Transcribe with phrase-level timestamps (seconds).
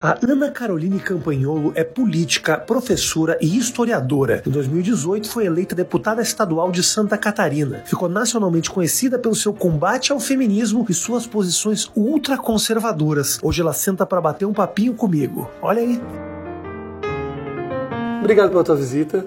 [0.00, 4.40] A Ana Caroline Campanholo é política, professora e historiadora.
[4.46, 7.82] Em 2018 foi eleita deputada estadual de Santa Catarina.
[7.84, 13.40] Ficou nacionalmente conhecida pelo seu combate ao feminismo e suas posições ultraconservadoras.
[13.42, 15.50] Hoje ela senta para bater um papinho comigo.
[15.60, 16.00] Olha aí.
[18.20, 19.26] Obrigado pela tua visita.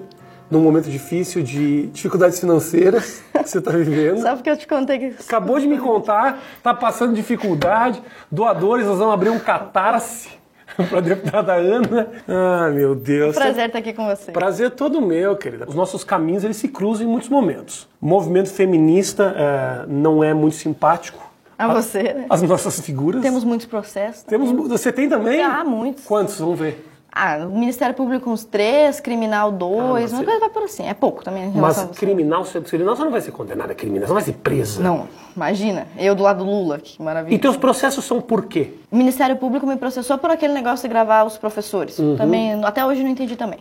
[0.50, 4.22] Num momento difícil de dificuldades financeiras que você está vivendo.
[4.22, 5.22] Só porque eu te contei que.
[5.22, 8.02] Acabou de me contar, tá passando dificuldade.
[8.30, 10.40] Doadores, nós vamos abrir um catarse
[10.88, 12.08] para a deputada Ana.
[12.28, 13.34] Ah, meu Deus.
[13.34, 14.32] Prazer estar aqui com você.
[14.32, 15.66] Prazer todo meu, querida.
[15.68, 17.88] Os nossos caminhos eles se cruzam em muitos momentos.
[18.00, 21.30] O movimento feminista é, não é muito simpático.
[21.58, 22.26] A você, né?
[22.28, 23.22] As nossas figuras.
[23.22, 24.24] Temos muitos processos.
[24.24, 25.40] Temos, você tem também?
[25.42, 26.04] Ah, muitos.
[26.04, 26.38] Quantos?
[26.38, 26.91] Vamos ver.
[27.14, 30.86] Ah, o Ministério Público uns três, criminal dois, Ah, uma coisa vai por assim.
[30.86, 31.94] É pouco também Mas a você.
[31.94, 34.82] criminal, criminal, você não vai ser condenada, criminal, você não vai ser presa.
[34.82, 35.86] Não, imagina.
[35.98, 37.34] Eu do lado do Lula, que maravilha.
[37.34, 38.72] E teus processos são por quê?
[38.90, 41.98] O Ministério Público me processou por aquele negócio de gravar os professores.
[41.98, 42.16] Uhum.
[42.16, 43.58] Também, até hoje não entendi também.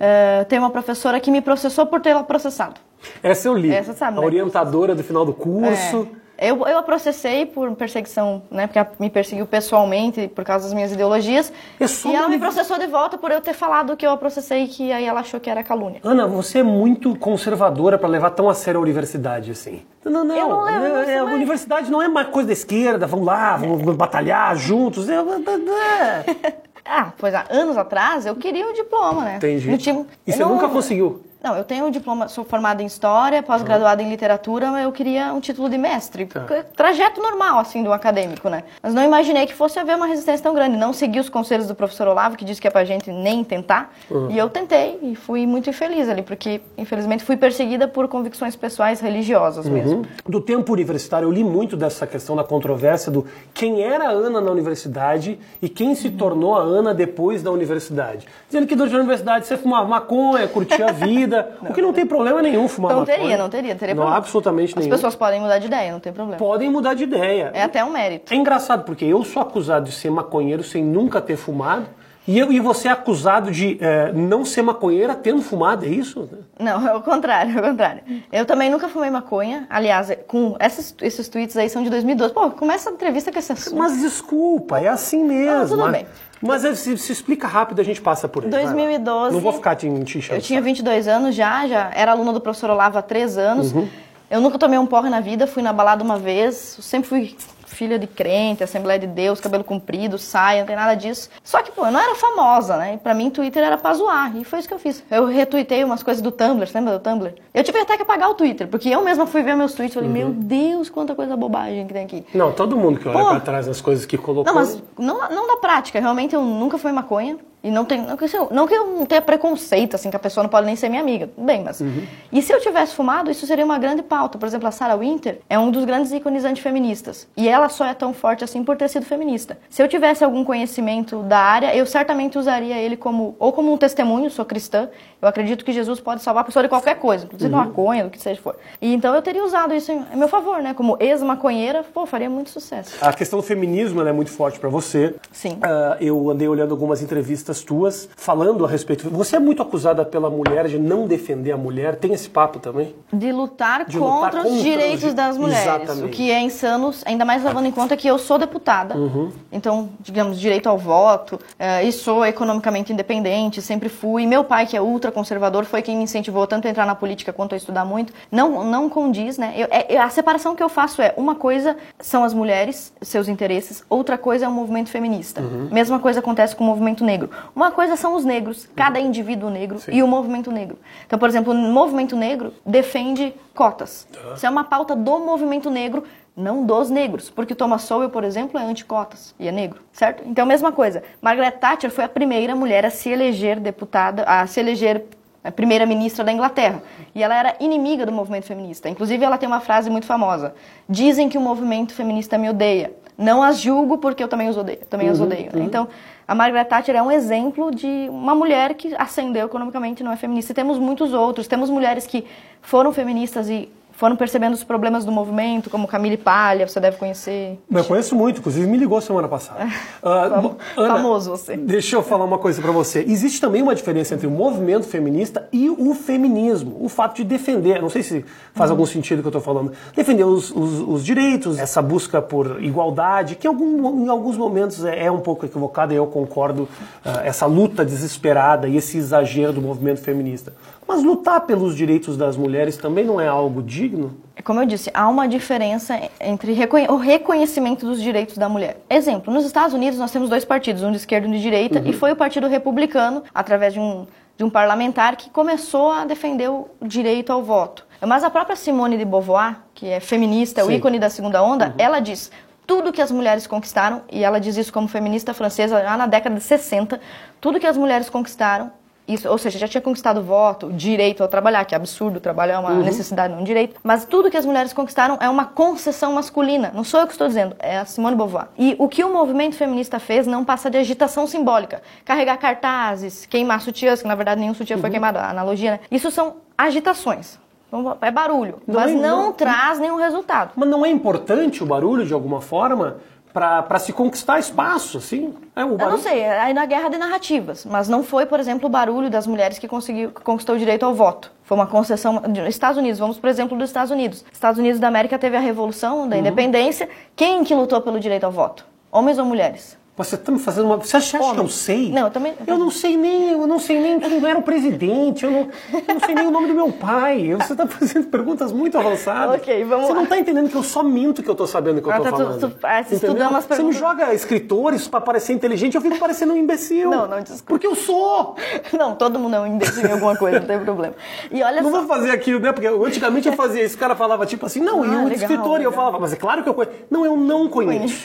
[0.00, 2.80] É, tem uma professora que me processou por tê-la processado.
[3.22, 3.70] Essa eu li.
[3.70, 4.26] Essa sabe, a né?
[4.26, 6.08] orientadora do final do curso.
[6.22, 6.25] É.
[6.38, 8.66] Eu, eu a processei por perseguição, né?
[8.66, 11.52] Porque ela me perseguiu pessoalmente por causa das minhas ideologias.
[11.80, 14.66] É e ela me processou de volta por eu ter falado que eu a processei,
[14.68, 16.00] que aí ela achou que era calúnia.
[16.04, 19.82] Ana, você é muito conservadora para levar tão a sério a universidade assim.
[20.04, 20.36] Não, não.
[20.36, 23.26] Eu não levo é- é, a mas- universidade não é uma coisa da esquerda, vamos
[23.26, 25.08] lá, vamos batalhar juntos.
[25.08, 26.56] É, é, é.
[26.88, 29.36] Ah, pois há anos atrás eu queria o diploma, né?
[29.38, 29.76] Entendi.
[29.76, 31.20] Tinha- E você não- nunca conseguiu?
[31.42, 35.32] Não, eu tenho um diploma, sou formada em História, pós-graduada em Literatura, mas eu queria
[35.32, 36.26] um título de mestre.
[36.26, 36.44] Tá.
[36.74, 38.64] Trajeto normal, assim, do acadêmico, né?
[38.82, 40.76] Mas não imaginei que fosse haver uma resistência tão grande.
[40.76, 43.94] Não segui os conselhos do professor Olavo, que disse que é pra gente nem tentar.
[44.10, 44.30] Uhum.
[44.30, 49.00] E eu tentei, e fui muito infeliz ali, porque, infelizmente, fui perseguida por convicções pessoais
[49.00, 50.04] religiosas mesmo.
[50.26, 54.40] Do tempo universitário, eu li muito dessa questão da controvérsia do quem era a Ana
[54.40, 58.26] na universidade e quem se tornou a Ana depois da universidade.
[58.48, 62.06] Dizendo que durante a universidade você fumava maconha, curtia a vida, o que não tem
[62.06, 63.16] problema nenhum fumar Não maconha.
[63.18, 64.18] teria, não teria, teria Não, problema.
[64.18, 64.90] absolutamente As nenhum.
[64.90, 66.38] pessoas podem mudar de ideia, não tem problema.
[66.38, 67.50] Podem mudar de ideia.
[67.54, 68.32] É até um mérito.
[68.32, 71.86] É engraçado, porque eu sou acusado de ser maconheiro sem nunca ter fumado,
[72.26, 76.28] e, eu, e você é acusado de eh, não ser maconheira tendo fumado, é isso?
[76.58, 78.02] Não, é o contrário, é o contrário.
[78.32, 79.66] Eu também nunca fumei maconha.
[79.70, 82.34] Aliás, é, com esses, esses tweets aí são de 2012.
[82.34, 83.76] Pô, começa a entrevista com esse assunto.
[83.76, 85.62] Mas desculpa, é assim mesmo.
[85.62, 86.06] Ah, tudo mas, bem.
[86.42, 88.50] Mas é, se, se explica rápido, a gente passa por lá.
[88.50, 89.32] 2012.
[89.32, 90.64] Não vou ficar te, te enchendo Eu tinha saco.
[90.64, 93.72] 22 anos já, já era aluna do professor Olavo há três anos.
[93.72, 93.88] Uhum.
[94.28, 97.98] Eu nunca tomei um porre na vida, fui na balada uma vez, sempre fui filha
[97.98, 101.28] de crente, Assembleia de Deus, cabelo comprido, saia, não tem nada disso.
[101.42, 102.94] Só que, pô, eu não era famosa, né?
[102.94, 105.02] E pra mim, Twitter era pra zoar, e foi isso que eu fiz.
[105.10, 107.34] Eu retuitei umas coisas do Tumblr, você lembra do Tumblr?
[107.52, 109.98] Eu tive até que apagar o Twitter, porque eu mesma fui ver meus tweets e
[109.98, 112.24] falei, meu Deus, quanta coisa bobagem que tem aqui.
[112.34, 113.30] Não, todo mundo que olha Pô.
[113.30, 114.52] pra trás das coisas que colocou.
[114.52, 116.00] Não, mas não, não na prática.
[116.00, 117.38] Realmente eu nunca fui maconha.
[117.66, 118.00] E não tem.
[118.00, 120.66] Não que, eu, não que eu não tenha preconceito, assim, que a pessoa não pode
[120.66, 121.28] nem ser minha amiga.
[121.36, 121.82] Bem, mas.
[122.30, 124.38] E se eu tivesse fumado, isso seria uma grande pauta.
[124.38, 127.26] Por exemplo, a Sarah Winter é um dos grandes ícones antifeministas.
[127.36, 129.58] E ela só é tão forte assim por ter sido feminista.
[129.68, 133.34] Se eu tivesse algum conhecimento da área, eu certamente usaria ele como.
[133.36, 134.88] Ou como um testemunho, sou cristã.
[135.20, 138.20] Eu acredito que Jesus pode salvar a pessoa de qualquer coisa, inclusive maconha, do que
[138.20, 138.54] seja for.
[138.80, 140.72] E então eu teria usado isso em a meu favor, né?
[140.72, 142.94] Como ex-maconheira, pô, faria muito sucesso.
[143.00, 145.14] A questão do feminismo ela é muito forte pra você.
[145.32, 145.58] Sim.
[145.62, 149.08] Ah, eu andei olhando algumas entrevistas tuas falando a respeito.
[149.10, 151.96] Você é muito acusada pela mulher de não defender a mulher.
[151.96, 152.94] Tem esse papo também?
[153.12, 155.62] De lutar, De lutar contra, contra os os direitos di- das mulheres.
[155.82, 156.04] Exatamente.
[156.06, 158.96] O que é insano, ainda mais levando em conta que eu sou deputada.
[158.96, 159.30] Uhum.
[159.52, 161.38] Então, digamos, direito ao voto.
[161.58, 164.26] eh, e sou economicamente independente, sempre fui.
[164.26, 167.54] Meu pai, que é ultraconservador, foi quem me incentivou tanto a entrar na política quanto
[167.54, 168.12] a estudar muito.
[168.30, 169.54] Não, não condiz, né?
[169.56, 173.28] Eu- é- é- a separação que eu faço é: uma coisa são as mulheres, seus
[173.28, 175.40] interesses, outra coisa é o movimento feminista.
[175.40, 175.68] Uhum.
[175.70, 177.30] Mesma coisa acontece com o movimento negro.
[177.54, 180.78] Uma coisa são os negros, cada indivíduo negro, e o movimento negro.
[181.06, 184.06] Então, por exemplo, o movimento negro defende cotas.
[184.34, 186.04] Isso é uma pauta do movimento negro,
[186.36, 187.30] não dos negros.
[187.30, 190.22] Porque Thomas Sowell, por exemplo, é anti-cotas e é negro, certo?
[190.26, 191.02] Então, mesma coisa.
[191.22, 195.04] Margaret Thatcher foi a primeira mulher a se eleger deputada, a se eleger
[195.42, 196.82] a primeira-ministra da Inglaterra.
[197.14, 198.88] E ela era inimiga do movimento feminista.
[198.88, 200.54] Inclusive, ela tem uma frase muito famosa.
[200.88, 202.92] Dizem que o movimento feminista me odeia.
[203.16, 204.80] Não as julgo porque eu também os odeio.
[204.90, 205.50] Também as odeio.
[205.54, 205.64] né?
[205.64, 205.88] Então,
[206.28, 210.52] a Margaret Thatcher é um exemplo de uma mulher que ascendeu economicamente não é feminista.
[210.52, 211.46] E temos muitos outros.
[211.46, 212.24] Temos mulheres que
[212.60, 217.58] foram feministas e foram percebendo os problemas do movimento, como Camille Palha, você deve conhecer.
[217.70, 219.66] Eu conheço muito, inclusive me ligou semana passada.
[220.06, 221.56] Uh, Ana, Famoso você.
[221.56, 223.04] Deixa eu falar uma coisa para você.
[223.08, 226.76] Existe também uma diferença entre o movimento feminista e o feminismo.
[226.80, 228.74] O fato de defender, não sei se faz uhum.
[228.74, 232.62] algum sentido o que eu estou falando, defender os, os, os, direitos, essa busca por
[232.62, 236.64] igualdade, que em, algum, em alguns momentos é, é, um pouco equivocada e eu concordo,
[237.04, 240.52] uh, essa luta desesperada e esse exagero do movimento feminista.
[240.86, 244.16] Mas lutar pelos direitos das mulheres também não é algo digno?
[244.36, 246.56] É como eu disse, há uma diferença entre
[246.88, 248.80] o reconhecimento dos direitos da mulher.
[248.88, 251.80] Exemplo, nos Estados Unidos nós temos dois partidos, um de esquerda e um de direita,
[251.80, 251.88] uhum.
[251.88, 254.06] e foi o Partido Republicano, através de um,
[254.36, 257.84] de um parlamentar, que começou a defender o direito ao voto.
[258.00, 260.68] Mas a própria Simone de Beauvoir, que é feminista, Sim.
[260.68, 261.74] o ícone da segunda onda, uhum.
[261.78, 262.30] ela diz:
[262.66, 266.36] tudo que as mulheres conquistaram, e ela diz isso como feminista francesa já na década
[266.36, 267.00] de 60,
[267.40, 268.70] tudo que as mulheres conquistaram
[269.08, 272.52] isso, ou seja, já tinha conquistado o voto, direito ao trabalhar, que é absurdo, trabalho
[272.52, 272.82] é uma uhum.
[272.82, 273.78] necessidade, não um direito.
[273.82, 276.72] Mas tudo que as mulheres conquistaram é uma concessão masculina.
[276.74, 278.48] Não sou eu que estou dizendo, é a Simone Beauvoir.
[278.58, 281.82] E o que o movimento feminista fez não passa de agitação simbólica.
[282.04, 284.80] Carregar cartazes, queimar sutiãs, que na verdade nenhum sutiã uhum.
[284.80, 285.80] foi queimado, a analogia, né?
[285.90, 287.38] Isso são agitações.
[287.68, 290.52] Então, é barulho, não mas é, não, não traz nenhum resultado.
[290.54, 292.98] Mas não é importante o barulho de alguma forma?
[293.36, 295.34] Para se conquistar espaço, assim.
[295.54, 295.82] É, o barulho...
[295.82, 298.70] Eu não sei, é aí na guerra de narrativas, mas não foi, por exemplo, o
[298.70, 301.30] barulho das mulheres que conseguiu, conquistou o direito ao voto.
[301.42, 302.22] Foi uma concessão.
[302.48, 304.24] Estados Unidos, vamos por exemplo dos Estados Unidos.
[304.32, 306.22] Estados Unidos da América teve a Revolução da uhum.
[306.22, 306.88] Independência.
[307.14, 308.64] Quem que lutou pelo direito ao voto?
[308.90, 309.76] Homens ou mulheres?
[309.96, 310.76] Você está me fazendo uma.
[310.76, 311.90] Você acha, que eu sei?
[311.90, 312.34] Não, eu também.
[312.46, 315.94] Eu não sei nem, eu não sei nem quem era o presidente, eu não, eu
[315.94, 317.34] não sei nem o nome do meu pai.
[317.34, 319.36] Você está fazendo perguntas muito avançadas.
[319.36, 319.96] ok, vamos Você lá.
[319.96, 322.10] não está entendendo que eu só minto que eu estou sabendo que eu estou ah,
[322.10, 322.40] tá, falando.
[322.40, 326.34] Tu, tu, ah, estudando umas Você me joga escritores para parecer inteligente, eu fico parecendo
[326.34, 326.90] um imbecil.
[326.90, 327.44] Não, não, desculpa.
[327.46, 328.36] Porque eu sou.
[328.78, 330.94] Não, todo mundo é um imbecil em alguma coisa, não tem problema.
[331.30, 331.78] E olha não só.
[331.78, 332.52] vou fazer aquilo, né?
[332.52, 335.12] Porque antigamente eu fazia isso, o cara falava tipo assim, não, ah, e o legal,
[335.12, 335.60] escritor, legal.
[335.60, 336.76] e eu falava, mas é claro que eu conheço.
[336.90, 338.04] Não, eu não conheço.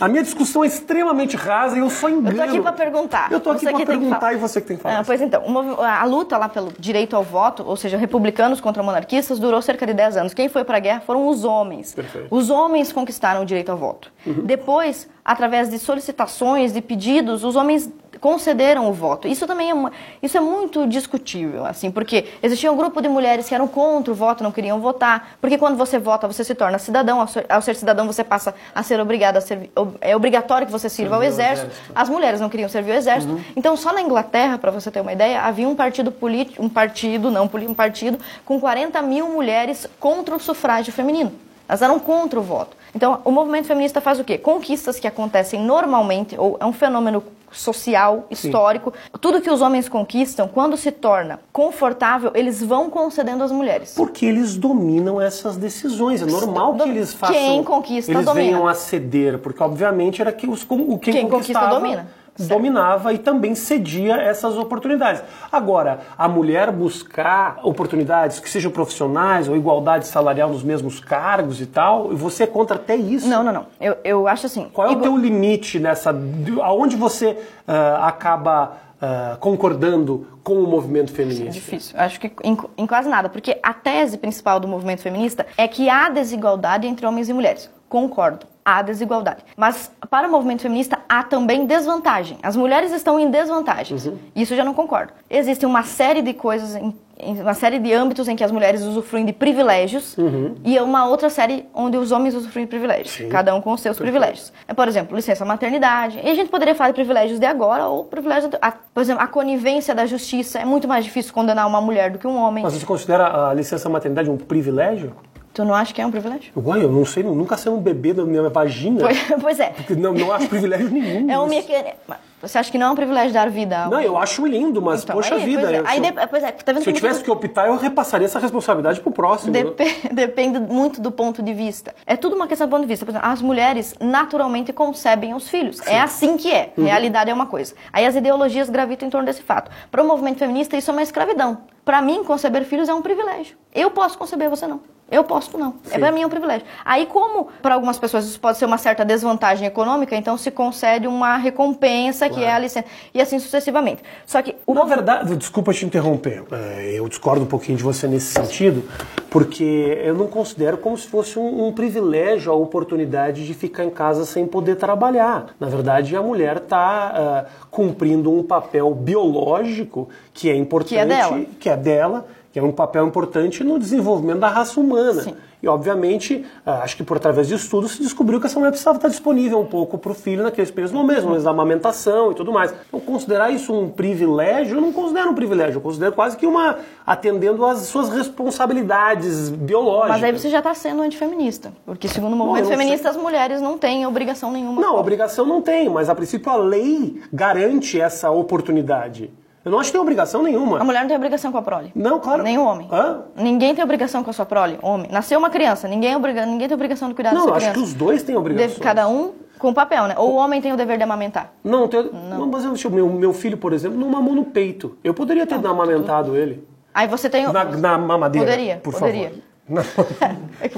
[0.00, 2.30] A minha discussão é extremamente rasa e eu só engano.
[2.30, 3.32] Eu tô aqui para perguntar.
[3.32, 4.98] Eu tô aqui para perguntar e você que tem que falar.
[4.98, 8.82] Ah, pois então, uma, a luta lá pelo direito ao voto, ou seja, republicanos contra
[8.82, 10.34] monarquistas, durou cerca de 10 anos.
[10.34, 11.94] Quem foi para a guerra foram os homens.
[11.94, 12.28] Perfeito.
[12.30, 14.12] Os homens conquistaram o direito ao voto.
[14.26, 14.44] Uhum.
[14.44, 19.28] Depois, através de solicitações, de pedidos, os homens concederam o voto.
[19.28, 19.92] Isso também é, uma,
[20.22, 24.16] isso é muito discutível, assim, porque existia um grupo de mulheres que eram contra o
[24.16, 27.62] voto, não queriam votar, porque quando você vota, você se torna cidadão, ao ser, ao
[27.62, 29.70] ser cidadão você passa a ser obrigado a servir,
[30.00, 31.68] é obrigatório que você sirva ao exército.
[31.68, 31.92] exército.
[31.94, 33.32] As mulheres não queriam servir ao exército.
[33.32, 33.40] Uhum.
[33.56, 37.30] Então, só na Inglaterra, para você ter uma ideia, havia um partido político, um partido,
[37.30, 41.32] não um partido, com 40 mil mulheres contra o sufrágio feminino.
[41.68, 42.76] Elas eram contra o voto.
[42.94, 44.38] Então, o movimento feminista faz o quê?
[44.38, 48.92] Conquistas que acontecem normalmente, ou é um fenômeno social, histórico.
[48.92, 49.18] Sim.
[49.20, 53.94] Tudo que os homens conquistam, quando se torna confortável, eles vão concedendo às mulheres.
[53.94, 56.22] Porque eles dominam essas decisões.
[56.22, 57.34] É normal que eles façam.
[57.34, 58.46] Quem conquista eles domina.
[58.46, 63.18] venham a ceder, porque obviamente era que os o quem, quem conquista domina dominava e
[63.18, 65.22] também cedia essas oportunidades.
[65.50, 71.66] Agora, a mulher buscar oportunidades que sejam profissionais ou igualdade salarial nos mesmos cargos e
[71.66, 73.28] tal, você é contra até isso?
[73.28, 73.66] Não, não, não.
[73.80, 74.68] Eu, eu acho assim.
[74.72, 75.00] Qual é igual...
[75.00, 76.14] o teu limite nessa.
[76.62, 77.30] Aonde você
[77.66, 78.88] uh, acaba.
[78.98, 81.46] Uh, concordando com o movimento feminista?
[81.46, 81.94] É difícil.
[81.96, 85.88] Acho que em, em, quase nada, porque a tese principal do movimento feminista é que
[85.88, 87.70] há desigualdade entre homens e mulheres.
[87.88, 89.42] Concordo há desigualdade.
[89.56, 92.38] Mas para o movimento feminista há também desvantagem.
[92.42, 93.96] As mulheres estão em desvantagem.
[93.96, 94.18] Uhum.
[94.36, 95.12] Isso eu já não concordo.
[95.30, 96.78] Existe uma série de coisas,
[97.18, 100.56] uma série de âmbitos em que as mulheres usufruem de privilégios uhum.
[100.62, 103.12] e uma outra série onde os homens usufruem de privilégios.
[103.12, 103.30] Sim.
[103.30, 104.12] Cada um com os seus Perfeito.
[104.12, 104.52] privilégios.
[104.66, 106.20] É, por exemplo, licença maternidade.
[106.22, 108.50] E a gente poderia falar de privilégios de agora ou privilégios...
[108.50, 110.58] De, a, por exemplo, a conivência da justiça.
[110.58, 112.62] É muito mais difícil condenar uma mulher do que um homem.
[112.62, 115.14] Mas você considera a licença maternidade um privilégio?
[115.58, 116.52] Tu não acha que é um privilégio?
[116.54, 119.00] Uai, eu não sei, nunca sei um bebê da minha vagina.
[119.00, 119.70] Pois, pois é.
[119.70, 121.28] Porque não, não acho privilégio nenhum.
[121.28, 121.94] É um mecanismo.
[122.40, 123.88] Você acha que não é um privilégio dar vida?
[123.88, 125.62] Não, eu acho lindo, mas então, poxa aí, vida.
[125.62, 125.82] Pois é.
[125.84, 129.00] Aí, se, eu, pois é, tá se eu tivesse que optar, eu repassaria essa responsabilidade
[129.00, 129.52] pro próximo.
[129.52, 129.94] Dep né?
[130.14, 131.92] Depende muito do ponto de vista.
[132.06, 133.04] É tudo uma questão do ponto de vista.
[133.04, 135.80] Por exemplo, as mulheres naturalmente concebem os filhos.
[135.80, 135.90] É Sim.
[135.90, 136.72] É assim que é.
[136.76, 136.84] Uhum.
[136.84, 137.74] Realidade é uma coisa.
[137.92, 139.72] Aí as ideologias gravitam em torno desse fato.
[139.90, 141.58] Para o movimento feminista, isso é uma escravidão.
[141.84, 143.56] Para mim, conceber filhos é um privilégio.
[143.74, 144.80] Eu posso conceber, você não.
[145.10, 145.74] Eu posso não.
[145.86, 145.96] É Sim.
[145.96, 146.66] É para mim um privilégio.
[146.84, 151.06] Aí, como para algumas pessoas isso pode ser uma certa desvantagem econômica, então se concede
[151.06, 152.34] uma recompensa claro.
[152.34, 152.86] que é a licença.
[153.14, 154.02] E assim sucessivamente.
[154.26, 154.54] Só que.
[154.68, 156.44] Na verdade, desculpa te interromper.
[156.52, 158.84] É, eu discordo um pouquinho de você nesse sentido,
[159.30, 163.90] porque eu não considero como se fosse um, um privilégio a oportunidade de ficar em
[163.90, 165.54] casa sem poder trabalhar.
[165.58, 170.98] Na verdade, a mulher está uh, é, cumprindo um papel biológico que é importante, que
[170.98, 171.44] é dela.
[171.58, 175.22] Que é dela é um papel importante no desenvolvimento da raça humana.
[175.22, 175.34] Sim.
[175.60, 178.96] E, obviamente, ah, acho que por através de estudos se descobriu que essa mulher precisava
[178.96, 182.52] estar disponível um pouco para o filho naqueles primeiros momentos, momentos da amamentação e tudo
[182.52, 182.72] mais.
[182.86, 186.78] Então, considerar isso um privilégio, eu não considero um privilégio, eu considero quase que uma
[187.04, 190.10] atendendo às suas responsabilidades biológicas.
[190.10, 191.72] Mas aí você já está sendo antifeminista.
[191.84, 194.80] Porque, segundo o movimento não feminista, as mulheres não têm obrigação nenhuma.
[194.80, 199.30] Não, obrigação não tem, mas a princípio a lei garante essa oportunidade.
[199.68, 200.80] Eu não acho que tem obrigação nenhuma.
[200.80, 201.92] A mulher não tem obrigação com a prole.
[201.94, 202.42] Não, claro.
[202.42, 202.88] Nem o homem.
[202.90, 203.20] Hã?
[203.36, 204.78] Ninguém tem obrigação com a sua prole.
[204.80, 205.08] Homem.
[205.12, 205.86] Nasceu uma criança.
[205.86, 206.46] Ninguém, é obriga...
[206.46, 207.74] Ninguém tem obrigação de cuidar Não, eu acho criança.
[207.74, 208.68] que os dois têm obrigação.
[208.70, 210.14] Deve- Cada um com o papel, né?
[210.16, 211.52] Ou o homem tem o dever de amamentar.
[211.62, 212.10] Não, tem...
[212.30, 212.46] não.
[212.46, 214.96] mas eu, tipo, meu, meu filho, por exemplo, não mamou no peito.
[215.04, 216.66] Eu poderia ter amamentado ele.
[216.94, 217.52] Aí você tem o...
[217.52, 218.46] Na, na mamadeira.
[218.50, 219.28] Poderia, por poderia.
[219.28, 219.42] favor.
[219.68, 219.82] Não,
[220.62, 220.70] É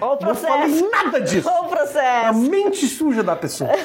[0.00, 0.90] Olha o não falei processo.
[0.90, 1.48] nada disso.
[1.48, 2.38] Olha o A processo.
[2.40, 3.70] mente suja da pessoa.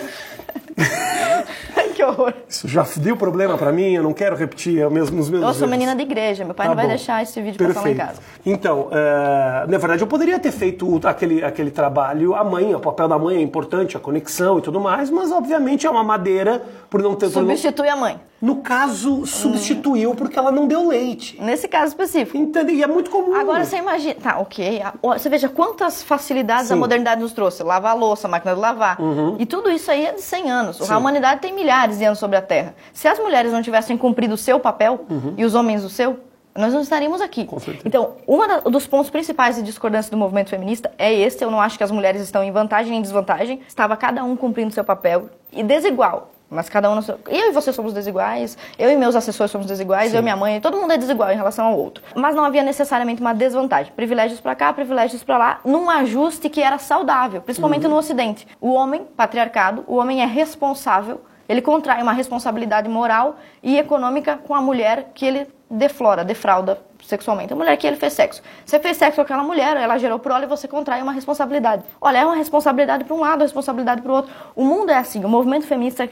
[2.01, 2.33] que horror.
[2.47, 5.53] Isso já deu problema pra mim, eu não quero repetir os mesmos, os mesmos Eu
[5.53, 5.69] sou erros.
[5.71, 6.43] menina de igreja.
[6.43, 6.89] Meu pai Tá não vai bom.
[6.89, 8.19] deixar esse vídeo passar lá em casa.
[8.45, 13.07] Então, é, na verdade, eu poderia ter feito aquele, aquele trabalho, a mãe, o papel
[13.07, 17.01] da mãe é importante, a conexão e tudo mais, mas obviamente é uma madeira por
[17.01, 17.29] não ter.
[17.29, 18.19] por não- Substitui a mãe.
[18.41, 21.39] No caso, substituiu porque ela não deu leite.
[21.41, 22.37] Nesse caso específico.
[22.37, 22.73] Entende?
[22.73, 23.35] E é muito comum.
[23.35, 24.15] Agora você imagina.
[24.15, 24.81] Tá, ok.
[24.81, 26.73] A- Você veja quantas facilidades Sim.
[26.73, 27.61] a modernidade nos trouxe.
[27.63, 28.97] Lavar a louça, máquina de lavar.
[29.37, 30.77] E tudo isso aí é de 100 anos.
[30.77, 30.91] Sim.
[30.91, 32.73] A humanidade tem milhares de anos sobre a Terra.
[32.93, 35.05] Se as mulheres não tivessem cumprido o seu papel
[35.37, 36.19] e os homens o seu,
[36.55, 37.47] nós não estaríamos aqui.
[37.85, 41.43] Então, um dos pontos principais de discordância do movimento feminista é esse.
[41.43, 43.61] Eu não acho que as mulheres estão em vantagem nem em desvantagem.
[43.67, 46.31] Estava cada um cumprindo seu papel e desigual.
[46.51, 46.99] Mas cada um.
[47.29, 50.59] Eu e você somos desiguais, eu e meus assessores somos desiguais, eu e minha mãe,
[50.59, 52.03] todo mundo é desigual em relação ao outro.
[52.13, 53.93] Mas não havia necessariamente uma desvantagem.
[53.95, 58.45] Privilégios pra cá, privilégios pra lá, num ajuste que era saudável, principalmente no Ocidente.
[58.59, 64.53] O homem, patriarcado, o homem é responsável, ele contrai uma responsabilidade moral e econômica com
[64.53, 67.53] a mulher que ele deflora, defrauda sexualmente.
[67.53, 68.41] A mulher que ele fez sexo.
[68.65, 71.83] Você fez sexo com aquela mulher, ela gerou prole e você contrai uma responsabilidade.
[71.99, 74.31] Olha, é uma responsabilidade para um lado, responsabilidade para o outro.
[74.55, 75.23] O mundo é assim.
[75.23, 76.07] O movimento feminista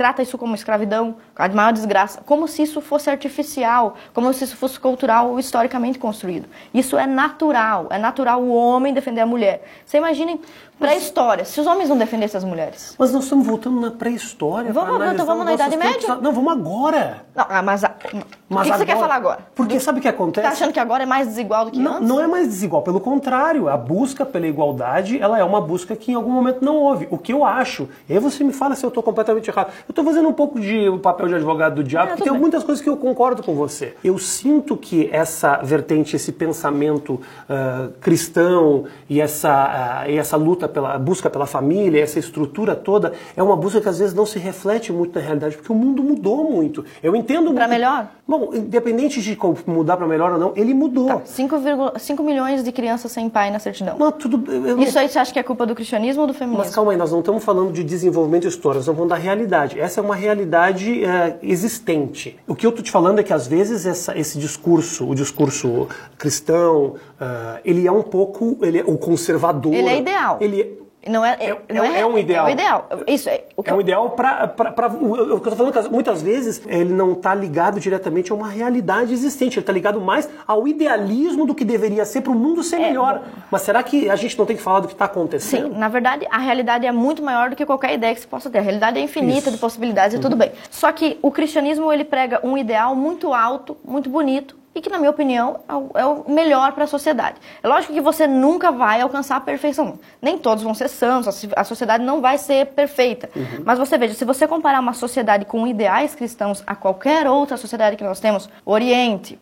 [0.00, 4.56] trata isso como escravidão, a maior desgraça, como se isso fosse artificial, como se isso
[4.56, 6.48] fosse cultural ou historicamente construído.
[6.72, 9.62] Isso é natural, é natural o homem defender a mulher.
[9.84, 10.40] Você imaginem
[10.80, 12.94] pré-história, se os homens não defendessem as mulheres.
[12.98, 14.72] Mas nós estamos voltando na pré-história.
[14.72, 15.90] Vamos, então vamos os na Idade tempos.
[16.08, 16.14] Média?
[16.22, 17.24] Não, vamos agora.
[17.34, 19.40] Não, ah, mas, a- o Mas que, que você quer falar agora?
[19.54, 20.46] Porque sabe o que acontece?
[20.46, 22.08] Tá achando que agora é mais desigual do que Não, antes?
[22.08, 26.12] não é mais desigual, pelo contrário, a busca pela igualdade, ela é uma busca que
[26.12, 27.06] em algum momento não houve.
[27.10, 29.68] O que eu acho, e aí você me fala se eu estou completamente errado.
[29.86, 32.32] Eu estou fazendo um pouco de o papel de advogado do diabo, É, porque tem
[32.32, 32.40] bem.
[32.40, 33.94] muitas coisas que eu concordo com você.
[34.02, 40.69] Eu sinto que essa vertente, esse pensamento ah, cristão e essa, ah, e essa luta
[40.70, 44.38] pela busca pela família, essa estrutura toda, é uma busca que às vezes não se
[44.38, 46.84] reflete muito na realidade, porque o mundo mudou muito.
[47.02, 48.08] Eu entendo muito- melhor?
[48.26, 49.36] Bom, independente de
[49.66, 51.20] mudar para melhor ou não, ele mudou.
[51.26, 53.96] 5,5 milhões de crianças sem pai na certidão.
[54.12, 54.38] Tudo.
[54.38, 56.64] não- Isso aí você acha que é culpa do cristianismo ou do feminismo?
[56.64, 59.78] Mas calma aí, nós não estamos falando de desenvolvimento histórico, nós estamos falando da realidade.
[59.80, 62.38] Essa é uma realidade é, existente.
[62.46, 65.88] O que eu estou te falando é que às vezes essa- esse discurso, o discurso
[66.18, 69.72] cristão, ah, ele é um pouco, ele é o conservador.
[69.74, 70.36] Ele é ideal.
[70.40, 70.59] Ele
[71.08, 72.46] Não é, É- não é- é um ideal.
[72.46, 72.88] É o ideal.
[73.06, 73.44] Isso é.
[73.56, 74.52] O que é um eu- ideal para.
[75.00, 78.34] O que eu estou falando é que muitas vezes ele não está ligado diretamente a
[78.34, 82.34] uma realidade existente, ele está ligado mais ao idealismo do que deveria ser para o
[82.34, 83.22] mundo ser melhor.
[83.50, 85.74] Mas será que a gente não tem que falar do que está Sim, acontecendo?
[85.74, 88.58] na verdade, a realidade é muito maior do que qualquer ideia que se possa ter.
[88.58, 89.46] A realidade é infinita Isso.
[89.48, 89.54] Uhum.
[89.54, 90.52] de possibilidades e tudo bem.
[90.70, 94.98] Só que o cristianismo, ele prega um ideal muito alto, muito bonito, e que, na
[94.98, 95.74] minha opinião, é
[96.06, 97.36] o- é melhor para a sociedade.
[97.62, 99.98] É lógico que você nunca vai alcançar a perfeição.
[100.22, 103.28] Nem todos vão ser santos, a sociedade não vai ser perfeita.
[103.36, 103.62] Uhum.
[103.64, 107.96] Mas você veja, se você comparar uma sociedade com ideais cristãos a qualquer outra sociedade
[107.96, 109.38] que nós temos, Oriente,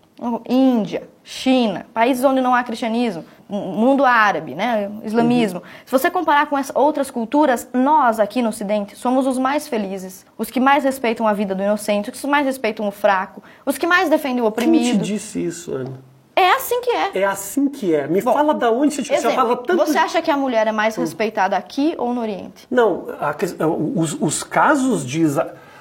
[0.48, 5.62] Índia, China, países onde não há cristianismo, mundo árabe, né, islamismo.
[5.86, 10.26] Se você comparar com as outras culturas, nós aqui no Ocidente somos os mais felizes,
[10.36, 13.78] os que mais respeitam a vida do inocente, os que mais respeitam o fraco, os
[13.78, 15.04] que mais defendem o Quem te oprimido.
[15.04, 15.92] disse isso, Ana?
[16.36, 17.18] É assim que é.
[17.18, 18.06] É assim que é.
[18.06, 19.84] Me Bom, fala da onde você, você Exemplo, fala tanto.
[19.84, 22.64] você acha que a mulher é mais respeitada aqui ou no Oriente?
[22.70, 23.34] Não, a
[23.66, 25.24] os, os casos de.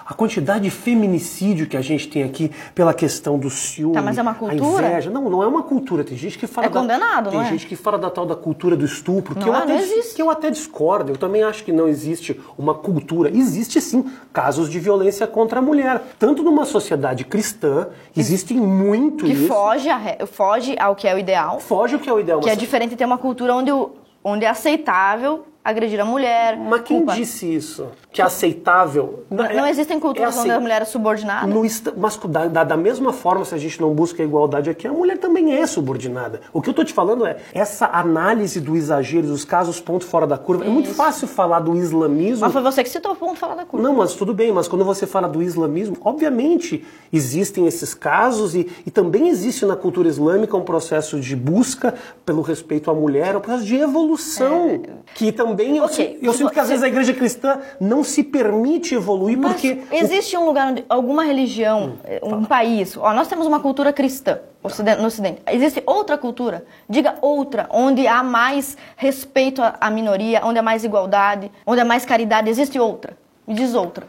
[0.10, 3.94] A quantidade de feminicídio que a gente tem aqui pela questão do ciúme.
[3.94, 4.86] Tá, mas é uma cultura?
[4.88, 5.10] A inveja.
[5.10, 6.02] Não, não é uma cultura.
[6.04, 6.68] Tem gente que fala.
[6.68, 7.50] É condenado, da, Tem não é?
[7.50, 10.16] gente que fala da tal da cultura do estupro, que, Não, eu não até, existe.
[10.16, 11.12] que eu até discordo.
[11.12, 13.30] Eu também acho que não existe uma cultura.
[13.30, 16.02] Existe sim casos de violência contra a mulher.
[16.18, 19.48] Tanto numa sociedade cristã, existem muito Que isso.
[19.48, 22.40] foge, a foge ao que é o ideal, Foge o que é o ideal.
[22.40, 23.92] que é diferente de ter uma cultura onde, o-
[24.24, 26.56] onde é aceitável agredir a mulher.
[26.58, 27.14] Mas quem culpa.
[27.14, 27.88] disse isso?
[28.18, 29.26] Que é aceitável.
[29.30, 31.46] Não, é- não existem culturas é onde acei- a mulher é subordinada?
[31.46, 34.88] no est- mas da, da- mesma forma, se a gente não busca a igualdade aqui,
[34.88, 36.42] a mulher também é subordinada.
[36.52, 40.26] O que eu tô te falando é essa análise do exagero, dos casos ponto fora
[40.26, 40.66] da curva.
[40.66, 40.96] É muito Isso.
[40.96, 42.42] fácil falar do islamismo.
[42.42, 43.88] Mas foi você que citou o ponto falar da curva.
[43.88, 46.84] Não, mas tudo bem, mas quando você fala do islamismo, obviamente
[47.14, 51.94] existem esses casos e, e também existe na cultura islâmica um processo de busca
[52.26, 54.82] pelo respeito à mulher, um processo de evolução,
[55.14, 58.04] que também eu, Ok, sinto- eu se sinto que às vezes a igreja cristã não
[58.08, 63.28] se permite evoluir Mas porque existe um lugar onde alguma religião, um país, ó, nós
[63.28, 65.42] temos uma cultura cristã ociden- no Ocidente.
[65.48, 71.52] Existe outra cultura, diga outra, onde há mais respeito à minoria, onde há mais igualdade,
[71.66, 72.50] onde há mais caridade.
[72.50, 73.18] Existe outra.
[73.48, 74.08] Me diz outra.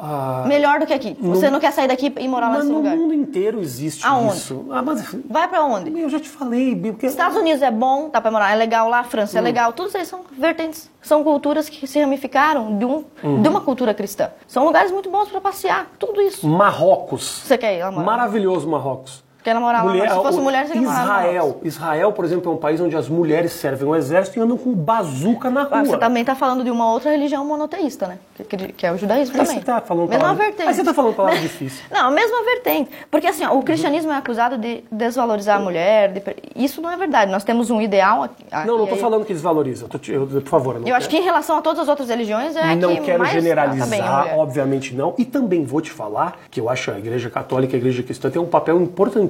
[0.00, 1.16] Ah, Melhor do que aqui.
[1.20, 2.96] Você não quer sair daqui e morar mas nesse no lugar.
[2.96, 4.34] mundo inteiro existe Aonde?
[4.36, 4.64] isso.
[4.70, 5.98] Ah, mas Vai pra onde?
[5.98, 9.02] eu já te falei, porque Estados Unidos é bom, dá pra morar, é legal lá,
[9.04, 9.40] França Hum.
[9.40, 13.42] é legal, todos eles são vertentes, são culturas que se ramificaram de, um, Uhum.
[13.42, 14.30] de uma cultura cristã.
[14.46, 16.46] São lugares muito bons pra passear, tudo isso.
[16.48, 17.42] Marrocos.
[17.44, 17.90] Você quer ir lá?
[17.90, 19.24] Maravilhoso Marrocos.
[19.42, 20.76] Quer namorar lá, mas se fosse mulher, você.
[20.78, 21.60] Israel.
[21.62, 24.72] Israel, por exemplo, é um país onde as mulheres servem o exército e andam com
[24.74, 25.78] bazuca na rua.
[25.78, 28.18] Ah, Você também está falando de uma outra religião monoteísta, né?
[28.48, 29.58] Que, que- é o judaísmo Aí também.
[29.60, 30.68] você tá falando mesma palavra- vertente.
[30.68, 31.84] Aí você tá falando palavra difícil.
[31.90, 32.90] Não, a mesma vertente.
[33.10, 36.12] Porque assim, ó, o cristianismo é acusado de desvalorizar a mulher.
[36.12, 36.22] de-
[36.56, 37.30] Isso não é verdade.
[37.30, 38.44] Nós temos um ideal aqui.
[38.66, 39.86] Não, não aí- falando que desvaloriza.
[40.08, 40.74] Eu eu- por favor.
[40.76, 43.02] eu não Eu acho que em relação a todas as outras religiões é não que
[43.02, 44.34] quero mais generalizar, mulher.
[44.38, 45.14] obviamente não.
[45.18, 48.30] E também vou te falar que eu acho a Igreja Católica e a Igreja Cristã
[48.30, 48.78] tem um papel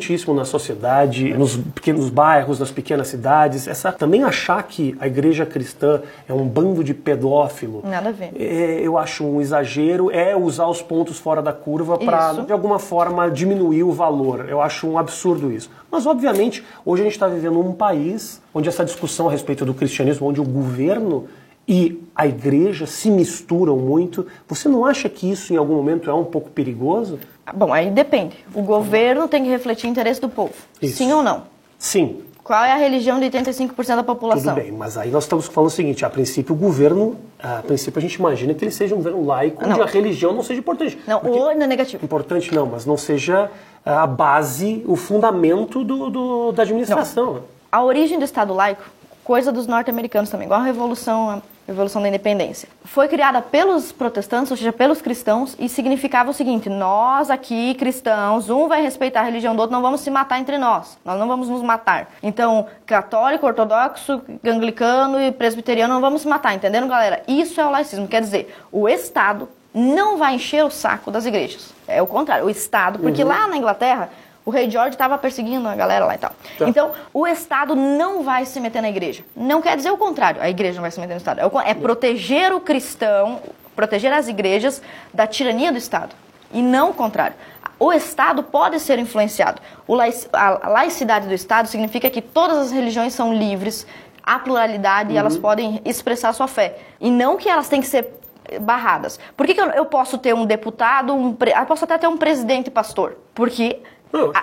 [0.08, 3.68] importantíssimo na sociedade, nos pequenos bairros, nas pequenas cidades.
[3.68, 7.82] Essa também achar que a Igreja Cristã é um bando de pedófilo.
[7.84, 8.30] Nada a ver.
[8.38, 12.78] é, eu acho um exagero, é usar os pontos fora da curva para de alguma
[12.78, 14.46] forma diminuir o valor.
[14.48, 15.70] Eu acho um absurdo isso.
[15.90, 19.74] Mas obviamente, hoje a gente está vivendo um país onde essa discussão a respeito do
[19.74, 21.28] cristianismo, onde o governo
[21.68, 24.26] e a igreja se misturam muito.
[24.48, 27.18] Você não acha que isso em algum momento é um pouco perigoso?
[27.54, 28.36] Bom, aí depende.
[28.54, 30.52] O governo tem que refletir o interesse do povo.
[30.80, 30.96] Isso.
[30.96, 31.42] Sim ou não?
[31.78, 34.54] Sim, Qual é a religião de 85% da população?
[34.54, 37.98] tudo bem, mas aí nós estamos falando o seguinte, a princípio o governo, a princípio
[37.98, 39.82] a gente imagina que ele seja um governo laico, onde Não.
[39.84, 40.98] a religião não seja importante.
[41.06, 42.02] Não, Porque- o não é negativo.
[42.02, 43.50] Importante não, mas não seja
[43.84, 47.42] a base, o fundamento do, do- da administração.
[47.70, 48.82] A origem do Estado laico,
[49.22, 52.66] coisa dos norte-americanos também, igual a Revolução, Revolução da Independência.
[52.82, 58.48] Foi criada pelos protestantes, ou seja, pelos cristãos, e significava o seguinte: nós aqui, cristãos,
[58.48, 61.28] um vai respeitar a religião do outro, não vamos se matar entre nós, nós não
[61.28, 62.10] vamos nos matar.
[62.22, 67.22] Então, católico, ortodoxo, anglicano e presbiteriano não vamos se matar, entendendo, galera?
[67.28, 71.74] Isso é o laicismo, quer dizer, o Estado não vai encher o saco das igrejas.
[71.86, 74.08] É o contrário, o Estado, porque lá na Inglaterra.
[74.48, 76.32] O rei George estava perseguindo a galera lá e tal.
[76.58, 76.66] Tá.
[76.66, 79.22] Então, o Estado não vai se meter na igreja.
[79.36, 80.40] Não quer dizer o contrário.
[80.40, 81.40] A igreja não vai se meter no Estado.
[81.40, 83.40] É É proteger o cristão,
[83.76, 84.80] proteger as igrejas
[85.12, 86.16] da tirania do Estado.
[86.50, 87.36] E não o contrário.
[87.78, 89.60] O Estado pode ser influenciado.
[89.86, 93.86] Laic- a laicidade do Estado significa que todas as religiões são livres,
[94.22, 95.42] há pluralidade e elas Uhum.
[95.42, 96.78] podem expressar sua fé.
[96.98, 98.14] E não que elas têm que ser
[98.62, 99.20] barradas.
[99.36, 102.16] Por que, que eu, eu posso ter um deputado, um eu posso até ter um
[102.16, 103.18] presidente pastor?
[103.34, 103.80] Porque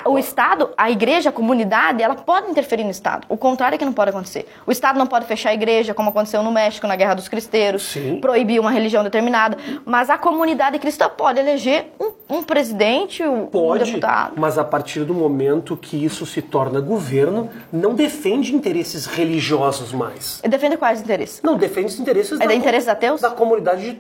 [0.06, 3.25] o Estado, a igreja, a comunidade, ela pode interferir no Estado.
[3.30, 4.47] O contrário é que não pode acontecer.
[4.65, 7.84] O Estado não pode fechar a igreja, como aconteceu no México, na Guerra dos Cristeiros,
[7.84, 8.19] Sim.
[8.19, 9.58] proibir uma religião determinada.
[9.86, 14.34] Mas a comunidade cristã pode eleger um, um presidente, um, Pode, deputado.
[14.38, 20.41] mas a partir do momento que isso se torna governo, não defende interesses religiosos mais.
[20.43, 21.41] E defende quais interesses?
[21.43, 23.21] Não, defende os interesses É de interesses ateus?
[23.21, 23.97] da comunidade de-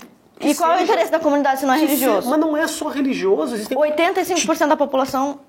[0.49, 2.29] E qual é o interesse da comunidade se não é religioso?
[2.29, 5.39] mas não é só religioso, existem 85% da população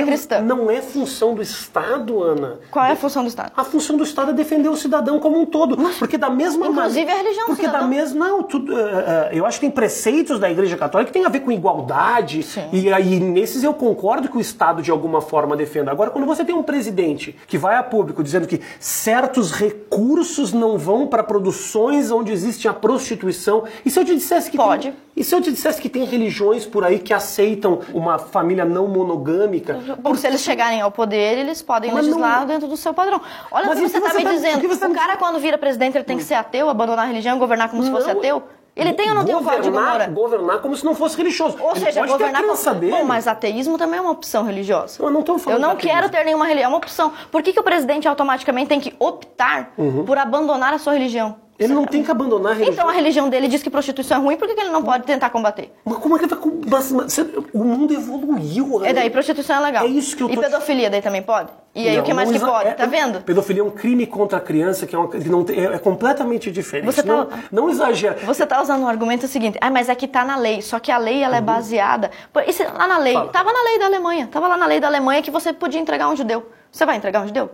[0.00, 0.40] é cristã.
[0.40, 2.58] Não é função do Estado, Ana.
[2.70, 3.52] Qual é a função do Estado?
[3.56, 5.76] A função do Estado é defender o cidadão como um todo.
[5.98, 7.12] Porque da mesma Inclusive maneira.
[7.12, 7.88] a religião Porque da cidadão.
[7.88, 8.28] mesma.
[8.28, 11.28] Não, tudo, eh, eh, eu acho que tem preceitos da Igreja Católica que tem a
[11.28, 12.42] ver com igualdade.
[12.42, 12.68] Sim.
[12.72, 15.90] E aí, nesses eu concordo que o Estado de alguma forma defenda.
[15.90, 20.76] Agora, quando você tem um presidente que vai a público dizendo que certos recursos não
[20.78, 23.64] vão para produções onde existe a prostituição.
[23.84, 24.56] E se eu te dissesse que.
[24.56, 24.88] Pode.
[24.88, 28.64] Tem, e se eu te dissesse que tem religiões por aí que aceitam uma família
[28.64, 29.80] não monogâmica?
[30.02, 33.20] Porque se eles chegarem ao poder, eles podem Mas legislar não- dentro do seu padrão.
[33.50, 34.58] Olha o Mas que isso você está me tá- dizendo.
[34.58, 37.04] o que você tá o cara, quando vira presidente, ele tem que ser ateu, abandonar
[37.06, 38.42] a religião governar como se fosse Não, ateu?
[38.76, 41.56] Ele tem ou não tem um código governar, governar como se não fosse religioso.
[41.58, 42.74] Ou Ele seja, governar com...
[42.74, 42.92] dele.
[42.92, 45.02] Bom, mas ateísmo também é uma opção religiosa.
[45.02, 47.10] Eu não tô falando Eu não quero ter nenhuma religião, é uma opção.
[47.32, 50.04] Por que, que o presidente automaticamente tem que optar Uhum.
[50.04, 51.36] por abandonar a sua religião?
[51.58, 52.72] Ele não tem que abandonar a religião.
[52.74, 55.04] Então a religião dele diz que prostituição é ruim, por que que ele não pode
[55.04, 55.72] tentar combater?
[55.84, 56.38] Mas como é que ele vai.
[56.42, 58.84] com- mas, você- o mundo evoluiu.
[58.84, 59.84] É daí, prostituição é legal.
[59.84, 61.48] É isso que eu E tô- pedofilia daí também pode?
[61.74, 62.68] E aí Não, o que mais que pode?
[62.68, 63.20] é- tá vendo?
[63.22, 66.50] Pedofilia é um crime contra a criança que, é, uma, que não é, é completamente
[66.50, 66.86] diferente.
[66.86, 68.16] Você tá- não, não exagera.
[68.24, 70.98] Você está usando um argumento seguinte, ah, mas aqui tá na lei, só que a
[70.98, 72.10] lei ela é baseada.
[72.32, 73.20] Pô, Isso lá na lei, Uhum.
[73.20, 73.32] Fala.
[73.32, 76.08] tava na lei da Alemanha, tava lá na lei da Alemanha que você podia entregar
[76.08, 76.46] um judeu.
[76.70, 77.50] Você vai entregar um judeu?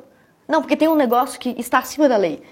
[0.49, 2.43] Não, porque tem um negócio que está acima da lei.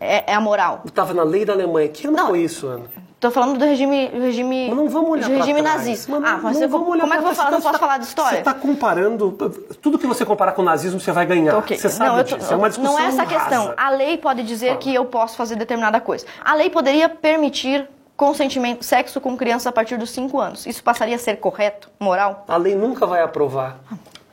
[0.00, 0.82] É, é a moral.
[0.84, 1.88] Estava na lei da Alemanha.
[1.88, 2.26] Que ano Não.
[2.28, 2.84] foi isso, Ana?
[3.20, 5.76] Tô falando do regime, regime, Mas não vamos olhar do regime trás.
[5.78, 6.10] nazista.
[6.10, 7.48] Mas não- ah, mas não vamos olhar como é que eu vou falar?
[7.50, 7.52] trás.
[7.52, 8.30] Não posso Você tá- falar de história?
[8.32, 9.30] Você está comparando.
[9.80, 11.56] Tudo que você comparar com o nazismo, você vai ganhar.
[11.56, 11.78] Ok.
[11.78, 12.52] Você sabe não, tô- disso.
[12.52, 13.74] É uma discussão não é essa a questão.
[13.76, 16.26] A lei pode dizer que eu posso fazer determinada coisa.
[16.44, 20.66] A lei poderia permitir consentimento, sexo com crianças a partir dos 5 anos.
[20.66, 22.44] Isso passaria a ser correto, moral?
[22.48, 23.78] A lei nunca vai aprovar.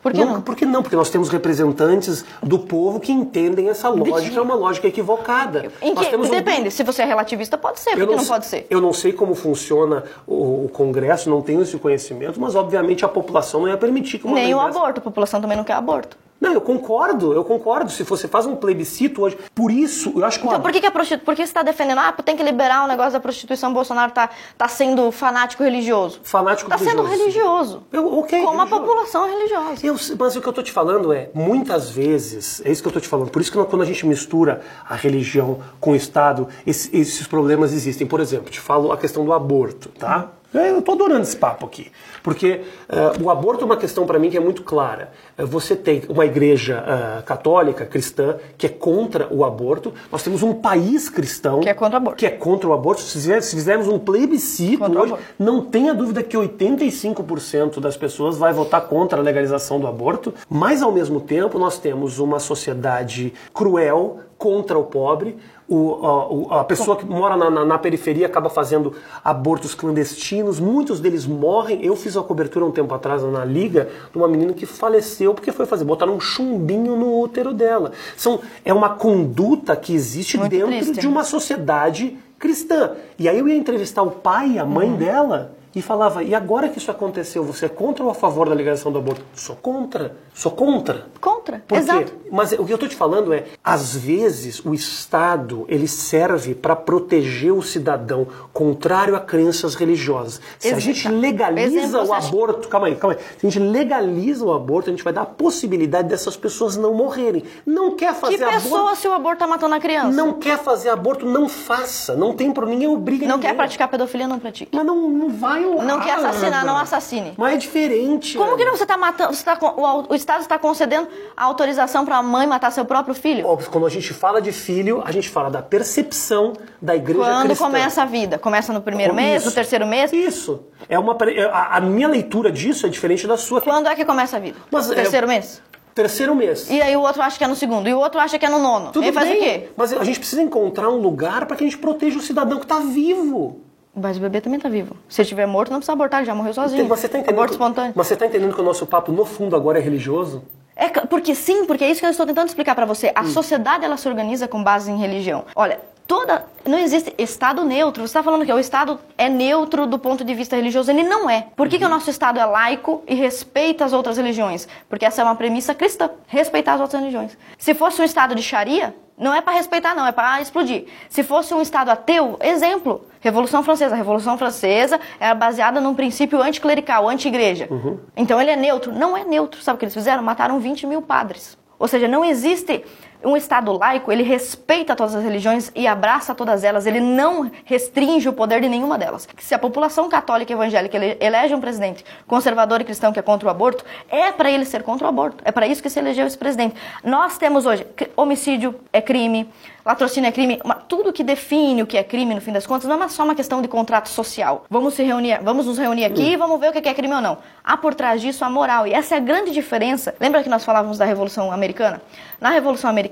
[0.02, 0.42] Por que não?
[0.42, 0.82] Por que não?
[0.82, 5.70] Porque nós temos representantes do povo que entendem essa lógica, é uma lógica equivocada.
[5.82, 6.72] Em Nós que, temos um- depende.
[6.72, 7.92] Se você é relativista, pode ser.
[7.92, 8.68] Por que não, sei- pode ser?
[8.70, 13.10] Eu não sei como funciona o, o Congresso, não tenho esse conhecimento, mas obviamente a
[13.10, 15.00] população não ia permitir que uma Nem o aborto.
[15.00, 16.18] A população também não quer aborto.
[16.40, 17.92] Não, eu concordo, eu concordo.
[17.92, 20.86] Se você faz um plebiscito hoje, por isso, eu acho que Então, por que, que
[20.86, 21.24] a prostitu...
[21.26, 22.00] por que você está defendendo?
[22.00, 23.74] Ah, tem que liberar o negócio da prostituição.
[23.74, 26.22] Bolsonaro tá, tá sendo fanático religioso.
[26.24, 27.84] fanático Tá sendo religioso.
[27.84, 27.84] religioso.
[27.92, 28.82] Eu- ok, Como a religioso.
[28.84, 29.86] população é religiosa.
[29.86, 32.94] Eu mas o que eu tô te falando é, muitas vezes, é isso que eu
[32.94, 36.48] tô te falando, por isso que quando a gente mistura a religião com o Estado,
[36.66, 38.08] esse- esses problemas existem.
[38.08, 40.30] Por exemplo, te falo a questão do aborto, tá?
[40.52, 41.92] Eu tô adorando esse papo aqui,
[42.24, 45.12] porque eh, o aborto é uma questão para mim que é muito clara.
[45.38, 49.94] Eh, você tem uma igreja eh, católica, cristã, que é contra o aborto.
[50.12, 52.18] Nós temos um país cristão Que é contra o aborto.
[52.18, 53.02] que é contra o aborto.
[53.04, 58.36] Se fizer- se fizermos um plebiscito Contra hoje, não tenha dúvida que 85% das pessoas
[58.36, 63.34] vai votar contra a legalização do aborto, mas ao mesmo tempo nós temos uma sociedade
[63.54, 65.38] cruel contra o pobre.
[65.72, 71.00] O, a, a pessoa que mora na, na- na periferia acaba fazendo abortos clandestinos, muitos
[71.00, 71.86] deles morrem.
[71.86, 75.52] Eu fiz uma cobertura um tempo atrás na Liga de uma menina que faleceu porque
[75.52, 77.92] foi fazer, botaram um chumbinho no útero dela.
[78.18, 81.00] São, é uma conduta que existe Muito dentro triste.
[81.00, 82.94] de uma sociedade cristã.
[83.20, 86.70] E aí eu ia entrevistar o pai e a mãe dela e falava: e agora
[86.70, 89.22] que isso aconteceu, você é contra ou a favor da legalização do aborto?
[89.36, 90.16] Sou contra.
[90.34, 91.06] Sou contra.
[91.20, 91.62] Contra.
[91.68, 92.12] Por Exato.
[92.12, 92.30] quê?
[92.32, 96.76] Mas o que eu estou te falando é, às vezes o Estado ele serve para
[96.76, 100.40] proteger o cidadão contrário a crenças religiosas.
[100.58, 100.82] Se a Exato.
[100.86, 103.24] gente legaliza Exemplo, o aborto, calma aí, calma aí.
[103.38, 106.94] Se a gente legaliza o aborto, a gente vai dar a possibilidade dessas pessoas não
[106.94, 107.44] morrerem.
[107.66, 108.64] Não quer fazer Que aborto.
[108.64, 110.12] pessoa se o aborto tá matando a criança?
[110.16, 112.16] Não quer fazer aborto, não faça.
[112.16, 113.50] Não tem problema, ninguém obriga Não ninguém.
[113.52, 114.76] quer praticar pedofilia, não pratique.
[114.76, 117.34] Mas não, não vai Não quer assassinar, não assassine.
[117.38, 118.38] Mas é diferente.
[118.38, 119.34] Como que não você está matando?
[119.34, 123.14] Você tá, o, o Estado está concedendo a autorização para a mãe matar seu próprio
[123.16, 123.46] filho?
[123.48, 127.46] Ó, Quando a gente fala de filho, a gente fala da percepção da igreja Quando
[127.48, 127.66] cristã.
[127.66, 128.38] começa a vida?
[128.38, 129.22] Começa no primeiro Isso.
[129.22, 130.12] mês, no terceiro mês?
[130.14, 130.64] Isso.
[130.88, 133.62] É uma, é- a, a minha leitura disso é diferente da sua.
[133.62, 134.58] Quando é que começa a vida?
[134.72, 135.62] Mas, no é- terceiro mês?
[135.94, 136.70] Terceiro mês.
[136.70, 138.50] E aí o outro acha que é no segundo, e o outro acha que é
[138.50, 138.92] no nono.
[138.92, 139.70] Tudo Ele faz bem, o quê?
[139.76, 142.64] Mas a gente precisa encontrar um lugar para que a gente proteja o cidadão que
[142.66, 143.62] está vivo.
[144.02, 144.96] Mas o bebê também tá vivo.
[145.08, 146.88] Se ele estiver morto, não precisa abortar, ele já morreu sozinho.
[146.88, 147.36] Você tá entendendo?
[147.36, 147.94] Aborto que- espontâneo.
[147.96, 150.42] Mas você tá entendendo que o nosso papo, no fundo, agora é religioso?
[150.76, 153.08] É porque sim, porque é isso que eu estou tentando explicar para você.
[153.08, 153.12] Hum.
[153.16, 155.44] A sociedade ela se organiza com base em religião.
[155.56, 155.80] Olha,
[156.10, 158.02] toda não existe estado neutro.
[158.02, 160.90] Você está falando que o estado é neutro do ponto de vista religioso?
[160.90, 161.46] Ele não é.
[161.56, 164.68] Por que, que o nosso estado é laico e respeita as outras religiões?
[164.90, 167.38] Porque essa é uma premissa cristã, respeitar as outras religiões.
[167.60, 170.86] Se fosse um estado de Sharia, não é para respeitar, não, é para explodir.
[171.10, 173.94] Se fosse um Estado ateu, exemplo, Revolução Francesa.
[173.94, 177.68] A Revolução Francesa era baseada num princípio anticlerical, anti-igreja.
[178.16, 178.94] Então ele é neutro.
[178.94, 179.62] Não é neutro.
[179.62, 180.24] Sabe o que eles fizeram?
[180.24, 181.58] Mataram 20 mil padres.
[181.78, 182.84] Ou seja, não existe
[183.24, 188.30] um Estado laico, ele respeita todas as religiões e abraça todas elas, ele não restringe
[188.30, 189.28] o poder de nenhuma delas.
[189.38, 193.22] Se a população católica e evangélica ele- elege um presidente conservador e cristão que é
[193.22, 195.44] contra o aborto, é para ele ser contra o aborto.
[195.44, 196.76] É para isso que se elegeu esse presidente.
[197.04, 199.50] Nós temos hoje homicídio é crime,
[199.86, 203.02] latrocínio é crime, tudo que define o que é crime no fim das contas não
[203.04, 204.66] é só uma questão de contrato social.
[204.70, 207.22] Vamos se reunir, vamos nos reunir aqui e vamos ver o que é crime ou
[207.22, 207.38] não.
[207.64, 210.16] Há por trás disso a moral e essa é a grande diferença.
[210.20, 212.02] Lembra que nós falávamos da Revolução Americana?
[212.40, 213.09] Na Revolução Americana,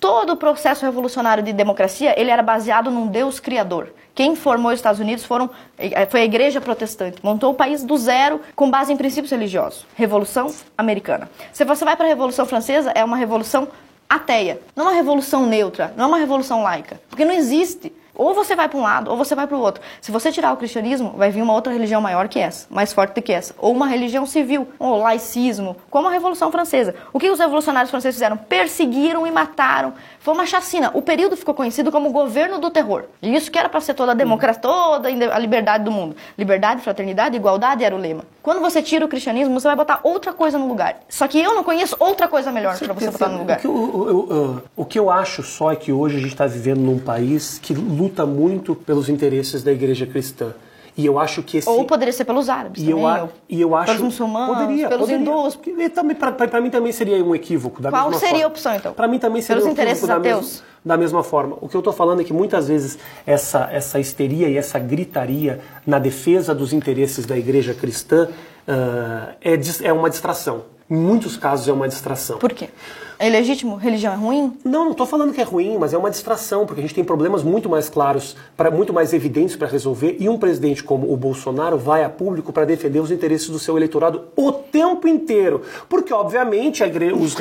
[0.00, 3.92] todo o processo revolucionário de democracia ele era baseado num Deus criador.
[4.14, 7.18] Quem formou os Estados Unidos foram, eh, foi a Igreja Protestante.
[7.22, 9.86] Montou o país do zero com base em princípios religiosos.
[9.94, 11.30] Revolução Americana.
[11.52, 13.68] Se você vai para a Revolução Francesa, é uma revolução
[14.08, 14.58] ateia.
[14.74, 17.00] Não é uma revolução neutra, não é uma revolução laica.
[17.10, 17.92] Porque não existe.
[18.16, 19.82] Ou você vai para um lado, ou você vai para o outro.
[20.00, 23.14] Se você tirar o cristianismo, vai vir uma outra religião maior que essa, mais forte
[23.14, 23.54] do que essa.
[23.58, 26.94] Ou uma religião civil, ou laicismo, como a Revolução Francesa.
[27.12, 28.36] O que os revolucionários franceses fizeram?
[28.36, 29.92] Perseguiram e mataram.
[30.26, 30.90] Foi uma chacina.
[30.92, 33.04] O período ficou conhecido como governo do terror.
[33.22, 36.16] E isso que era para ser toda a democracia, toda a liberdade do mundo.
[36.36, 38.24] Liberdade, fraternidade, igualdade era o lema.
[38.42, 40.98] Quando você tira o cristianismo, você vai botar outra coisa no lugar.
[41.08, 43.58] Só que eu não conheço outra coisa melhor para você botar no lugar.
[43.58, 46.32] O que eu, eu, eu, o que eu acho só é que hoje a gente
[46.32, 50.52] está vivendo num país que luta muito pelos interesses da igreja cristã.
[50.96, 51.68] E eu acho que esse...
[51.68, 54.88] Ou poderia ser pelos árabes e também, eu, a- e eu acho pelos muçulmanos, poderia,
[54.88, 55.20] pelos poderia.
[55.22, 55.58] hindus.
[55.66, 58.44] Ele também para mim também seria um equívoco da Qual mesma seria forma.
[58.46, 58.92] a opção, então?
[58.94, 60.62] Para mim também seria Pelos um equívoco da mesma, ateus?
[60.82, 61.58] da mesma forma.
[61.60, 65.60] O que eu estou falando é que muitas vezes essa essa histeria e essa gritaria
[65.86, 68.28] na defesa dos interesses da igreja cristã
[68.66, 70.62] ah, é, é uma distração.
[70.88, 72.38] Em muitos casos é uma distração.
[72.38, 72.70] Por quê?
[73.18, 73.76] É ilegítimo?
[73.76, 74.56] Religião é ruim?
[74.64, 77.02] Não, não estou falando que é ruim, mas é uma distração, porque a gente tem
[77.04, 81.16] problemas muito mais claros, pra, muito mais evidentes para resolver, e um presidente como o
[81.16, 85.62] Bolsonaro vai a público para defender os interesses do seu eleitorado o tempo inteiro.
[85.88, 87.34] Porque, obviamente, igre- os,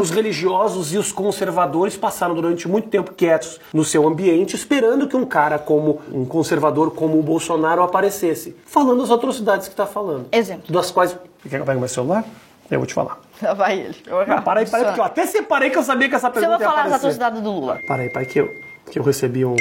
[0.00, 5.16] os religiosos e os conservadores passaram durante muito tempo quietos no seu ambiente, esperando que
[5.16, 10.26] um cara como um conservador como o Bolsonaro aparecesse, falando as atrocidades que está falando.
[10.30, 10.70] Exemplo.
[10.72, 11.16] Das quais.
[11.42, 12.24] Quer que eu pegue meu celular?
[12.70, 13.20] Eu vou te falar.
[13.42, 13.96] Lá vai ele.
[14.06, 16.58] Não, para aí, para aí, porque eu até separei que eu sabia que essa pergunta
[16.58, 17.06] vou falar ia as aparecer.
[17.06, 17.80] atrocidades do Lula.
[17.86, 18.54] Para aí, para aí, que eu,
[18.90, 19.56] que eu recebi um...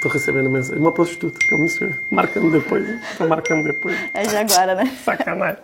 [0.00, 0.80] Tô recebendo mensagem.
[0.80, 2.86] Uma prostituta, que eu me estou marcando depois.
[2.86, 3.02] né?
[3.18, 3.98] Tô marcando depois.
[4.14, 4.96] É de agora, né?
[5.04, 5.58] Sacanagem.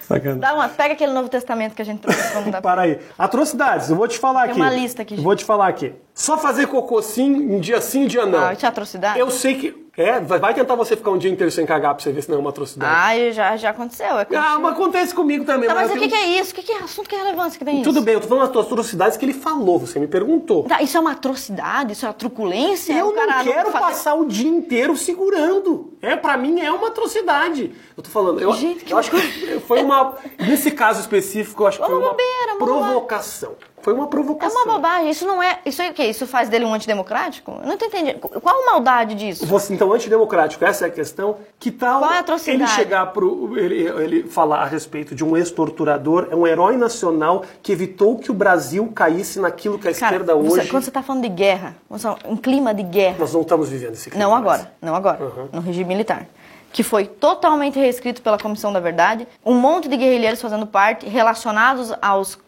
[0.00, 0.40] Sacanagem.
[0.40, 2.32] Dá uma, pega aquele Novo Testamento que a gente trouxe.
[2.32, 2.98] Vamos dar Para aí.
[3.18, 4.60] Atrocidades, eu vou te falar Tem aqui.
[4.60, 5.22] uma lista aqui, gente.
[5.24, 5.92] Vou te falar aqui.
[6.18, 8.46] Só fazer cocô sim, um dia sim, um dia não.
[8.48, 9.20] Ah, isso é atrocidade?
[9.20, 9.88] Eu sei que...
[9.96, 12.38] É, vai tentar você ficar um dia inteiro sem cagar pra você ver se não
[12.38, 12.92] é uma atrocidade.
[12.92, 14.18] Ah, já, já aconteceu.
[14.18, 15.68] É Ah, mas acontece comigo também.
[15.68, 16.52] Tá, mas o que, que é isso?
[16.52, 17.08] O que, que é assunto?
[17.08, 18.04] Que relevância que tem Tudo isso?
[18.04, 20.64] bem, eu tô falando das atrocidades que ele falou, você me perguntou.
[20.64, 21.92] Tá, isso é uma atrocidade?
[21.92, 22.92] Isso é uma truculência?
[22.92, 25.92] Eu não quero fazer- passar o dia inteiro segurando.
[26.00, 27.72] É, para mim é uma atrocidade.
[27.96, 31.66] Eu tô falando, eu, Gente, que eu acho que foi uma nesse caso específico, eu
[31.68, 33.56] acho que foi uma bobeira, uma provocação.
[33.82, 34.62] Foi uma É provocação.
[34.64, 35.10] uma bobagem.
[35.10, 35.58] Isso não é.
[35.64, 36.04] Isso é o quê?
[36.04, 37.58] Isso faz dele um antidemocrático?
[37.62, 38.18] Eu não tô entendendo.
[38.20, 39.46] Qual a maldade disso?
[39.46, 41.36] Você, então, antidemocrático, essa é a questão.
[41.58, 42.62] Que tal Qual é a atrocidade?
[42.62, 43.56] ele chegar pro.
[43.58, 48.30] Ele, ele falar a respeito de um ex-torturador, é um herói nacional que evitou que
[48.30, 50.70] o Brasil caísse naquilo que a Cara, esquerda você- hoje.
[50.70, 53.16] quando você tá falando de guerra, você- um clima de guerra.
[53.18, 54.42] Nós não estamos vivendo esse clima Não mais.
[54.44, 55.18] agora, não agora.
[55.52, 56.26] No regime militar.
[56.72, 59.26] Que foi totalmente reescrito pela Comissão da Verdade.
[59.44, 62.38] Um monte de guerrilheiros fazendo parte, relacionados aos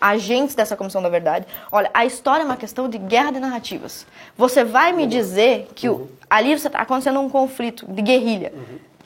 [0.00, 1.46] agentes dessa Comissão da Verdade.
[1.72, 4.06] Olha, a história é uma questão de guerra de narrativas.
[4.36, 8.52] Você vai me dizer que o- ali você está acontecendo um conflito de guerrilha.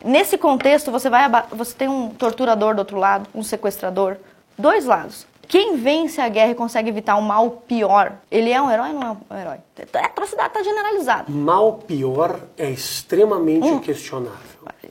[0.04, 1.22] Nesse contexto, você, vai
[1.52, 4.16] você tem um torturador do outro lado, um sequestrador.
[4.58, 5.26] Dois lados.
[5.46, 8.94] Quem vence a guerra e consegue evitar um mal pior, ele é um herói ou
[8.94, 9.56] não é um herói?
[9.94, 11.24] A atrocidade está generalizada.
[11.28, 13.80] Mal pior é extremamente Hum.
[13.80, 14.49] questionável.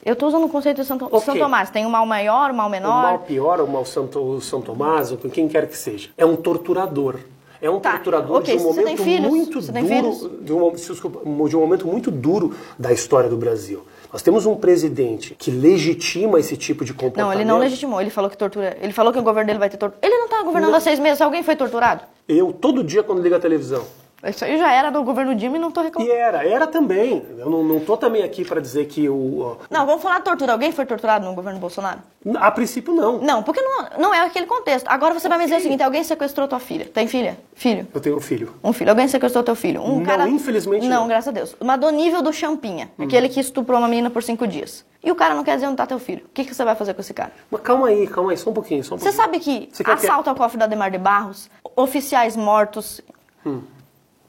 [0.09, 1.19] Eu estou usando o conceito de São, Ok.
[1.19, 1.69] São Tomás.
[1.69, 3.03] Tem o mal maior, o mal O menor.
[3.03, 6.35] mal pior, o mal Santo, o São Tomás, ou quem quer que seja, é um
[6.35, 7.17] torturador.
[7.61, 11.55] É um Tá, torturador ok, de um você momento muito duro, de um, desculpa, de
[11.55, 13.85] um momento muito duro da história do Brasil.
[14.11, 17.27] Nós temos um presidente que legitima esse tipo de comportamento.
[17.27, 18.01] Não, ele não legitimou.
[18.01, 18.77] Ele falou que tortura.
[18.81, 19.99] Ele falou que o governo dele vai ter tortura.
[20.01, 21.21] Ele não está governando há seis meses.
[21.21, 22.01] Alguém foi torturado?
[22.27, 23.83] Eu, todo dia, quando ligo a televisão.
[24.23, 26.11] Isso aí já era do governo Dilma e não E reclamando.
[26.13, 27.25] era, era também.
[27.37, 29.57] Eu não, não tô também aqui para dizer que o.
[29.69, 30.51] Não, vamos falar de tortura.
[30.51, 31.99] Alguém foi torturado no governo Bolsonaro?
[32.37, 33.19] a princípio, não.
[33.19, 34.87] Não, porque não, não é aquele contexto.
[34.89, 36.85] Agora você vai me dizer o seguinte: alguém sequestrou tua filha.
[36.85, 37.37] Tem filha?
[37.53, 37.87] Filho.
[37.93, 38.53] Eu tenho um filho.
[38.61, 38.89] Um filho.
[38.89, 39.81] Alguém sequestrou teu filho.
[39.81, 40.27] Um Não, cara...
[40.27, 41.01] infelizmente não.
[41.01, 41.07] não.
[41.07, 41.55] graças a Deus.
[41.63, 42.89] Mas do nível do Champinha.
[42.99, 44.83] Aquele que estuprou uma menina por cinco dias.
[45.01, 46.25] E o cara não quer dizer onde tá teu filho.
[46.25, 47.31] O que, que você vai fazer com esse cara?
[47.49, 48.83] Mas calma aí, calma aí, só um pouquinho.
[48.83, 49.23] Só um Você pouquinho.
[49.23, 52.99] sabe que Você quer que- assalto ao cofre da Demar de Barros, oficiais mortos.
[53.45, 53.61] Hum.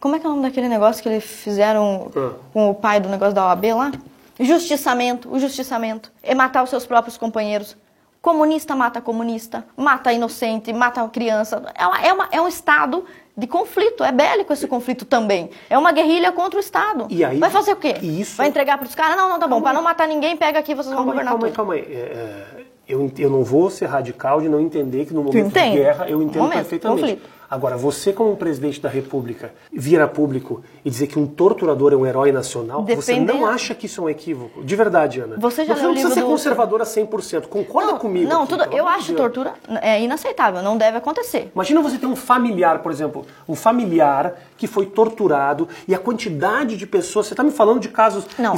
[0.00, 2.30] Como é que é o nome daquele negócio que eles fizeram Ah.
[2.52, 3.92] com o pai do negócio da OAB lá?
[4.38, 6.10] Justiçamento, o justiçamento.
[6.22, 7.76] É matar os seus próprios companheiros.
[8.22, 11.62] Comunista mata comunista, mata inocente, mata criança.
[11.74, 13.04] É, uma- é, uma- é um estado
[13.36, 15.50] de conflito, é bélico esse conflito também.
[15.70, 17.06] É uma guerrilha contra o Estado.
[17.08, 17.94] E aí- Vai fazer o quê?
[18.02, 19.16] isso- Vai entregar para os caras?
[19.16, 19.62] Não, não, tá bom.
[19.62, 21.56] Para não matar ninguém, pega aqui, vocês vão Calma aí, governar calma aí, tudo.
[21.56, 21.80] calma aí.
[21.80, 25.70] É, é, eu, eu não vou ser radical de não entender que no momento de
[25.70, 27.00] guerra eu entendo perfeitamente.
[27.02, 27.39] conflito.
[27.50, 31.92] Agora, você como um presidente da República vir a público e dizer que um torturador
[31.92, 34.62] é um herói nacional, você Dependendo- não acha que isso é um equívoco?
[34.62, 35.36] De verdade, Ana.
[35.36, 37.48] Você já você não precisa ser do- conservadora 100%.
[37.48, 41.50] Concorda Não, comigo Não, aqui, tudo, eu acho tortura é inaceitável, não deve acontecer.
[41.52, 46.76] Imagina você ter um familiar, por exemplo, um familiar que foi torturado e a quantidade
[46.76, 47.26] de pessoas.
[47.26, 48.26] Você está me falando de casos.
[48.38, 48.54] Não.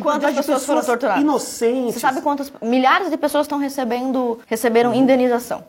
[0.00, 1.20] Quantas de pessoas foram torturadas?
[1.22, 1.92] Inocentes.
[1.94, 4.96] Você sabe quantas milhares de pessoas estão recebendo receberam Uhum.
[4.96, 5.62] indenização?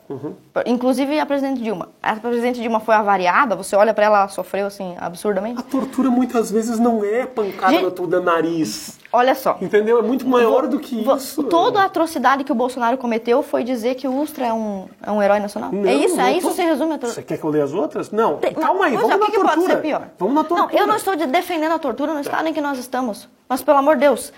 [0.64, 1.90] Inclusive a presidente Dilma.
[2.02, 5.60] A presidente presidente Dilma foi avariada, você olha pra ela, ela sofreu assim, absurdamente.
[5.60, 8.98] A tortura muitas vezes não é pancada Gente- no teu nariz.
[9.12, 9.58] Olha só.
[9.60, 9.98] Entendeu?
[9.98, 11.42] É muito maior do que isso.
[11.44, 15.10] Toda a atrocidade que o Bolsonaro cometeu foi dizer que o Ustra é um, é
[15.10, 15.70] um herói nacional.
[15.72, 17.22] Não, é isso, não é isso tô- se resume a Você tortura.
[17.26, 18.10] quer que eu leia as outras?
[18.12, 18.38] Não.
[18.60, 19.56] Calma aí, Mas, vamos na que, que tortura.
[19.56, 20.08] pode ser pior?
[20.18, 20.72] Vamos na tortura.
[20.72, 23.28] Não, eu não estou de- defendendo a tortura no estado em que nós estamos.
[23.48, 24.32] Mas, pelo amor de Deus,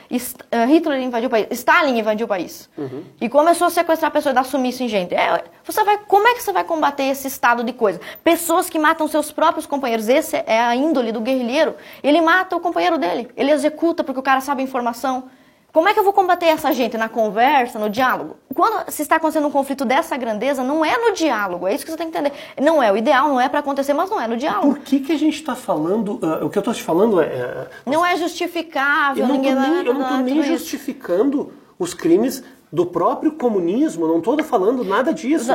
[0.51, 2.71] eh, Hitler invadiu o país, Stalin invadiu o país.
[2.79, 3.03] Uhum.
[3.21, 5.15] E começou a sequestrar pessoas e dar sumiço em gente.
[5.15, 8.01] É, você vai, como é que você vai combater esse estado de coisa?
[8.25, 10.09] Pessoas que matam seus próprios companheiros.
[10.09, 11.75] Esse é a índole do guerrilheiro.
[12.03, 13.29] Ele mata o companheiro dele.
[13.37, 15.25] Ele executa porque o cara sabe a informação.
[15.73, 16.99] Como é que eu vou combater essa gente?
[16.99, 18.37] Na conversa, no diálogo?
[18.55, 21.67] Quando se está acontecendo um conflito dessa grandeza, não é no diálogo.
[21.67, 22.37] É isso que você tem que entender.
[22.61, 24.75] Não é o ideal, não é para acontecer, mas não é no diálogo.
[24.75, 26.19] Por que, que a gente está falando.
[26.23, 27.25] ah, o que eu estou te falando é.
[27.25, 31.95] é, Não é justificável, eu não ninguém estou nem, eu não vai- nem justificando os
[31.95, 34.09] crimes do próprio comunismo.
[34.09, 35.53] Não estou falando nada disso.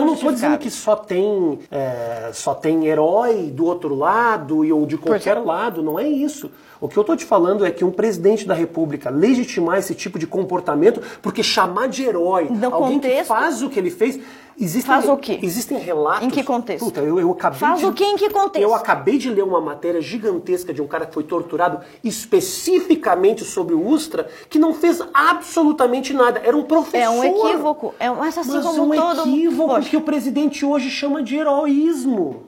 [0.00, 4.84] Eu não tô dizendo que só tem, é, só tem herói do outro lado ou
[4.86, 5.82] de qualquer lado.
[5.82, 6.50] Não é isso.
[6.80, 10.18] O que eu estou te falando é que um presidente da República legitimar esse tipo
[10.18, 14.18] de comportamento, porque chamar de herói No alguém que contexto- faz o que ele fez.
[14.58, 15.38] Existem, Faz o quê?
[15.42, 16.26] Existem relatos.
[16.26, 16.84] Em que contexto?
[16.84, 18.04] Puta, eu, eu acabei Faz de, o quê?
[18.04, 18.62] Em que contexto?
[18.62, 23.74] Eu acabei de ler uma matéria gigantesca de um cara que foi torturado especificamente sobre
[23.74, 26.40] o Ustra, que não fez absolutamente nada.
[26.44, 26.98] Era um professor.
[26.98, 27.94] É um equívoco.
[27.98, 29.20] É, mas assim Mas como um todo.
[29.22, 32.44] equívoco Poxa, que o presidente hoje chama de heroísmo.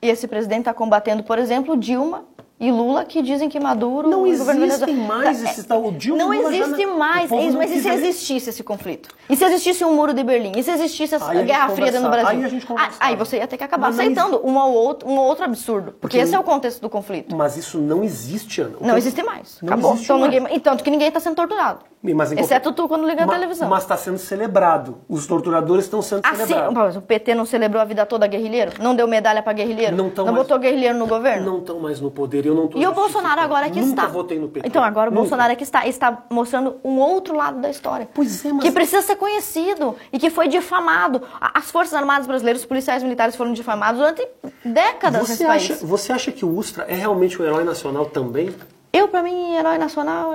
[0.00, 2.24] E esse presidente está combatendo, por exemplo, Dilma
[2.58, 4.08] e Lula, que dizem que Maduro.
[4.08, 7.30] Não venezuelano- mais Tá, esses tal- o Dilma Não Lula já existe não- o mais.
[7.30, 9.08] É isso, não mas e se existisse esse conflito?
[9.28, 10.52] E se existisse um muro de Berlim?
[10.56, 12.10] E se existisse a Aí Guerra Fria dentro do.
[12.10, 12.28] Brasil?
[12.38, 12.96] Aí a gente Ah, conversava.
[13.00, 15.44] aí você ia ter que acabar Mas não aceitando um ou outro, um ou outro
[15.44, 15.86] absurdo.
[15.92, 17.36] Porque, Porque esse não- é o contexto do conflito.
[17.36, 18.76] Mas isso não existe, Ana.
[18.80, 19.58] Não existe mais.
[19.60, 19.90] Não Acabou.
[19.92, 20.32] existe Então, mais.
[20.32, 21.80] ninguém, e tanto que ninguém está sendo torturado.
[22.02, 23.68] Mas Exceto qualquer- tu quando liga a televisão.
[23.68, 24.98] Mas está sendo celebrado.
[25.08, 26.96] Os torturadores estão sendo Assim, celebrados.
[26.96, 28.72] o PT não celebrou a vida toda guerrilheiro?
[28.80, 29.96] Não deu medalha para guerrilheiro?
[29.96, 31.44] Não tão mais- botou guerrilheiro no governo?
[31.44, 32.45] Não estão mais no poder.
[32.46, 32.92] Eu não tô E o.
[32.92, 34.06] Bolsonaro agora que está.
[34.06, 34.68] votei no PT.
[34.68, 35.22] Então agora o Nunca.
[35.22, 38.08] Bolsonaro é que está, está mostrando um outro lado da história.
[38.14, 41.22] Pois é, mas- Que precisa ser conhecido e que foi difamado.
[41.40, 44.26] As Forças Armadas Brasileiras, os policiais militares foram difamados durante
[44.64, 45.82] décadas Você acha, país.
[45.82, 48.54] você acha que o Ustra é realmente um herói nacional também?
[48.92, 50.32] Eu, pra mim, herói nacional,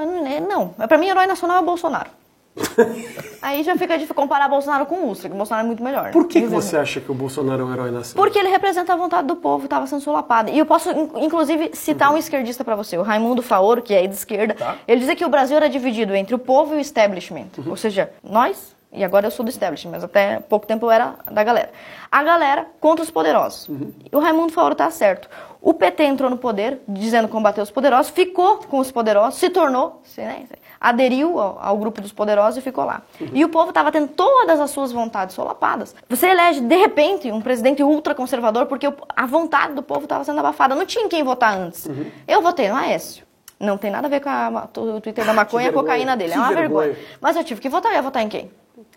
[0.47, 0.69] não.
[0.87, 2.09] Pra mim, herói nacional é o Bolsonaro.
[3.41, 6.11] Aí já fica difícil comparar Bolsonaro com o Ustra, que o Bolsonaro é muito melhor.
[6.11, 8.23] Por que, que você acha que o Bolsonaro é um herói nacional?
[8.23, 10.51] Porque ele representa a vontade do povo, estava sendo solapada.
[10.51, 14.05] E eu posso, in- inclusive, citar um esquerdista para você, o Raimundo Faoro, que é
[14.05, 14.53] de esquerda.
[14.53, 14.75] Tá.
[14.87, 17.47] Ele dizia que o Brasil era dividido entre o povo e o establishment.
[17.65, 21.15] Ou seja, nós, e agora eu sou do establishment, mas até pouco tempo eu era
[21.31, 21.71] da galera.
[22.11, 23.67] A galera contra os poderosos.
[24.11, 25.29] E o Raimundo Faoro tá certo.
[25.61, 30.01] O PT entrou no poder, dizendo combater os poderosos, ficou com os poderosos, se tornou,
[30.03, 30.45] se, né,
[30.79, 33.01] aderiu ao, ao grupo dos poderosos e ficou lá.
[33.31, 35.95] E o povo estava tendo todas as suas vontades solapadas.
[36.09, 40.39] Você elege, de repente, um presidente ultraconservador porque o- a vontade do povo estava sendo
[40.39, 40.73] abafada.
[40.75, 41.87] Não tinha quem votar antes.
[42.27, 43.23] Eu votei no Aécio.
[43.59, 46.31] Não tem nada a ver com a- o Twitter da maconha e a cocaína dele.
[46.31, 46.87] que é uma vergonha.
[46.87, 47.07] vergonha.
[47.21, 47.91] Mas eu tive que votar.
[47.91, 48.51] Eu ia votar em quem?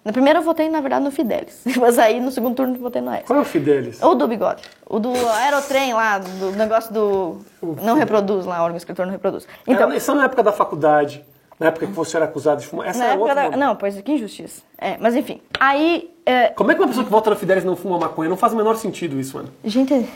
[0.04, 1.62] No primeiro eu votei, na verdade, no Fidelis.
[1.78, 3.26] Mas aí, no segundo turno, eu votei no Aécio.
[3.26, 4.02] Qual é o Fidelis?
[4.02, 4.62] O do bigode.
[4.86, 7.38] O do aerotrem lá, do negócio do.
[7.82, 9.46] Não reproduz lá, o órgão escritor não reproduz.
[9.66, 11.24] Então, Então, isso é na época da faculdade,
[11.58, 12.88] na época que você era acusado de fumar.
[12.88, 13.50] Essa na é época outra.
[13.50, 13.56] da.
[13.56, 14.62] Não, pois que injustiça.
[14.78, 15.40] É, mas enfim.
[15.58, 16.10] Aí.
[16.26, 18.28] é, Como é que uma pessoa que vota no Fidelis não fuma maconha?
[18.28, 19.48] Não faz o menor sentido isso, mano.
[19.64, 20.08] Gente.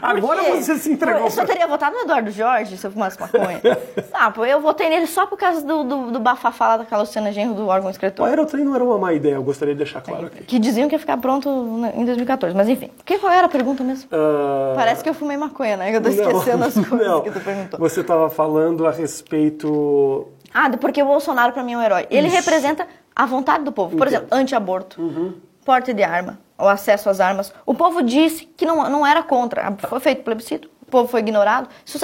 [0.00, 1.22] Agora você se entregou.
[1.22, 3.60] Eu só pra- teria votado no Eduardo Jorge se eu fumasse maconha.
[4.12, 7.30] ah, pô, eu votei nele só por causa do, do, do bafafá lá daquela Luciana
[7.32, 8.28] Genro do órgão O escritor.
[8.28, 10.44] aerotrem não era uma má ideia, eu gostaria de deixar claro aqui.
[10.44, 12.56] Que diziam que ia ficar pronto na- em 2014.
[12.56, 12.90] Mas enfim.
[13.04, 14.08] Que qual era a pergunta mesmo?
[14.12, 15.94] Ah, Parece que eu fumei maconha, né?
[15.94, 17.20] Eu tô esquecendo as coisas não.
[17.22, 17.78] que tu perguntou.
[17.80, 20.28] Você estava falando a respeito.
[20.54, 22.06] Ah, porque o Bolsonaro pra mim é um herói.
[22.10, 22.36] Ele Isso.
[22.36, 23.96] representa a vontade do povo.
[23.96, 24.20] Por Entendo.
[24.22, 25.34] exemplo, anti-aborto, Uhum.
[25.64, 27.52] porte de arma, o acesso às armas.
[27.64, 29.72] O povo disse que não, não era contra.
[29.88, 30.70] Foi feito plebiscito.
[30.86, 31.68] O povo foi ignorado.
[31.84, 31.98] Isso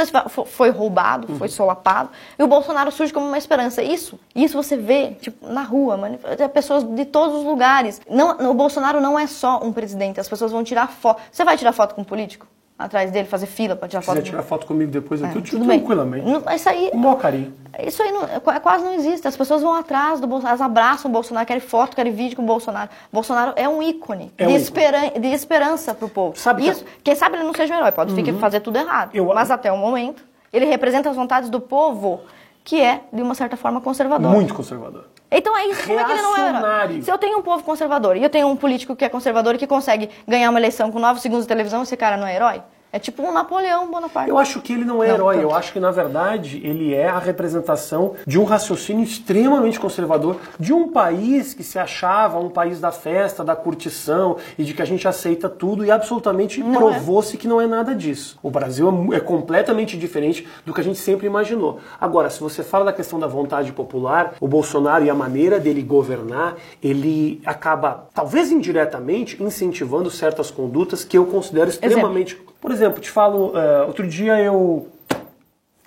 [0.47, 1.39] foi roubado, Uhum.
[1.39, 2.11] foi solapado.
[2.37, 3.81] E o Bolsonaro surge como uma esperança.
[3.81, 6.19] Isso, isso você vê tipo, na rua, mano,
[6.53, 8.01] pessoas de todos os lugares.
[8.11, 10.19] Não, o Bolsonaro não é só um presidente.
[10.19, 11.23] As pessoas vão tirar foto.
[11.31, 12.47] Você vai tirar foto com um político?
[12.85, 14.17] Atrás dele, fazer fila pra tirar Se foto?
[14.17, 16.27] quiser tirar foto comigo depois aqui, eu tiro tranquilamente.
[16.27, 17.53] Não, isso aí, Com o maior carinho.
[17.87, 19.27] isso aí não- é qua- quase não existe.
[19.29, 22.43] As pessoas vão atrás do Bolsonaro, elas abraçam o Bolsonaro, querem foto, querem vídeo com
[22.43, 22.91] o Bolsonaro.
[23.13, 26.37] Bolsonaro é um ícone É de, um esperan- de esperança pro povo.
[26.39, 26.73] Sabe que- Uhum.
[26.75, 29.11] Isso, Quem sabe ele não seja um herói, pode ficar- fazer tudo errado.
[29.15, 32.21] Eu- Mas até o momento, ele representa as vontades do povo,
[32.65, 34.31] que é, de uma certa forma, conservador.
[34.31, 35.05] Muito conservador.
[35.33, 37.01] Então é isso, como é que ele não é.
[37.01, 39.59] Se eu tenho um povo conservador e eu tenho um político que é conservador e
[39.59, 42.63] que consegue ganhar uma eleição com 9 segundos de televisão, esse cara não é herói?
[42.93, 44.29] É tipo um Napoleão Bonaparte.
[44.29, 45.45] Eu acho que ele não é Não, herói, tanto.
[45.49, 50.73] eu acho que na verdade ele é a representação de um raciocínio extremamente conservador de
[50.73, 54.85] um país que se achava um país da festa, da curtição e de que a
[54.85, 56.73] gente aceita tudo e absolutamente é.
[56.73, 58.39] provou-se que não é nada disso.
[58.43, 61.81] O Brasil é é completamente diferente do que a gente sempre imaginou.
[62.01, 65.83] Agora, se você fala da questão da vontade popular, o Bolsonaro e a maneira dele
[65.83, 72.41] governar, ele acaba, talvez indiretamente, incentivando certas condutas que eu considero extremamente.
[72.63, 74.87] Por exemplo, te falo, eh, outro dia eu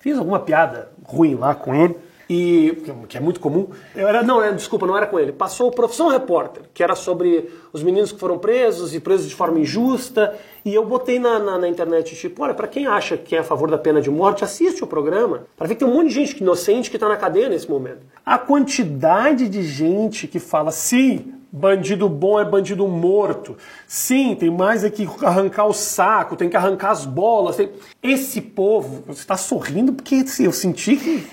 [0.01, 1.95] fiz alguma piada ruim lá com ele.
[2.30, 3.67] E que é muito comum.
[3.95, 5.32] Era, não, é, desculpa, não era com ele.
[5.32, 9.36] Passou o Profissão Repórter, que era sobre os meninos que foram presos e presos de
[9.36, 10.36] forma injusta.
[10.65, 13.43] E eu botei na, na, na internet, tipo, olha, pra quem acha que é a
[13.43, 15.45] favor da pena de morte, assiste o programa.
[15.55, 17.99] Pra ver que tem um monte de gente inocente que tá na cadeia nesse momento.
[18.26, 23.58] A quantidade de gente que fala, sim, Bandido bom é bandido morto.
[23.88, 27.56] Sim, tem mais é que arrancar o saco, tem que arrancar as bolas.
[27.56, 27.70] tem-
[28.03, 31.26] Esse povo, você está sorrindo porque assim, eu senti que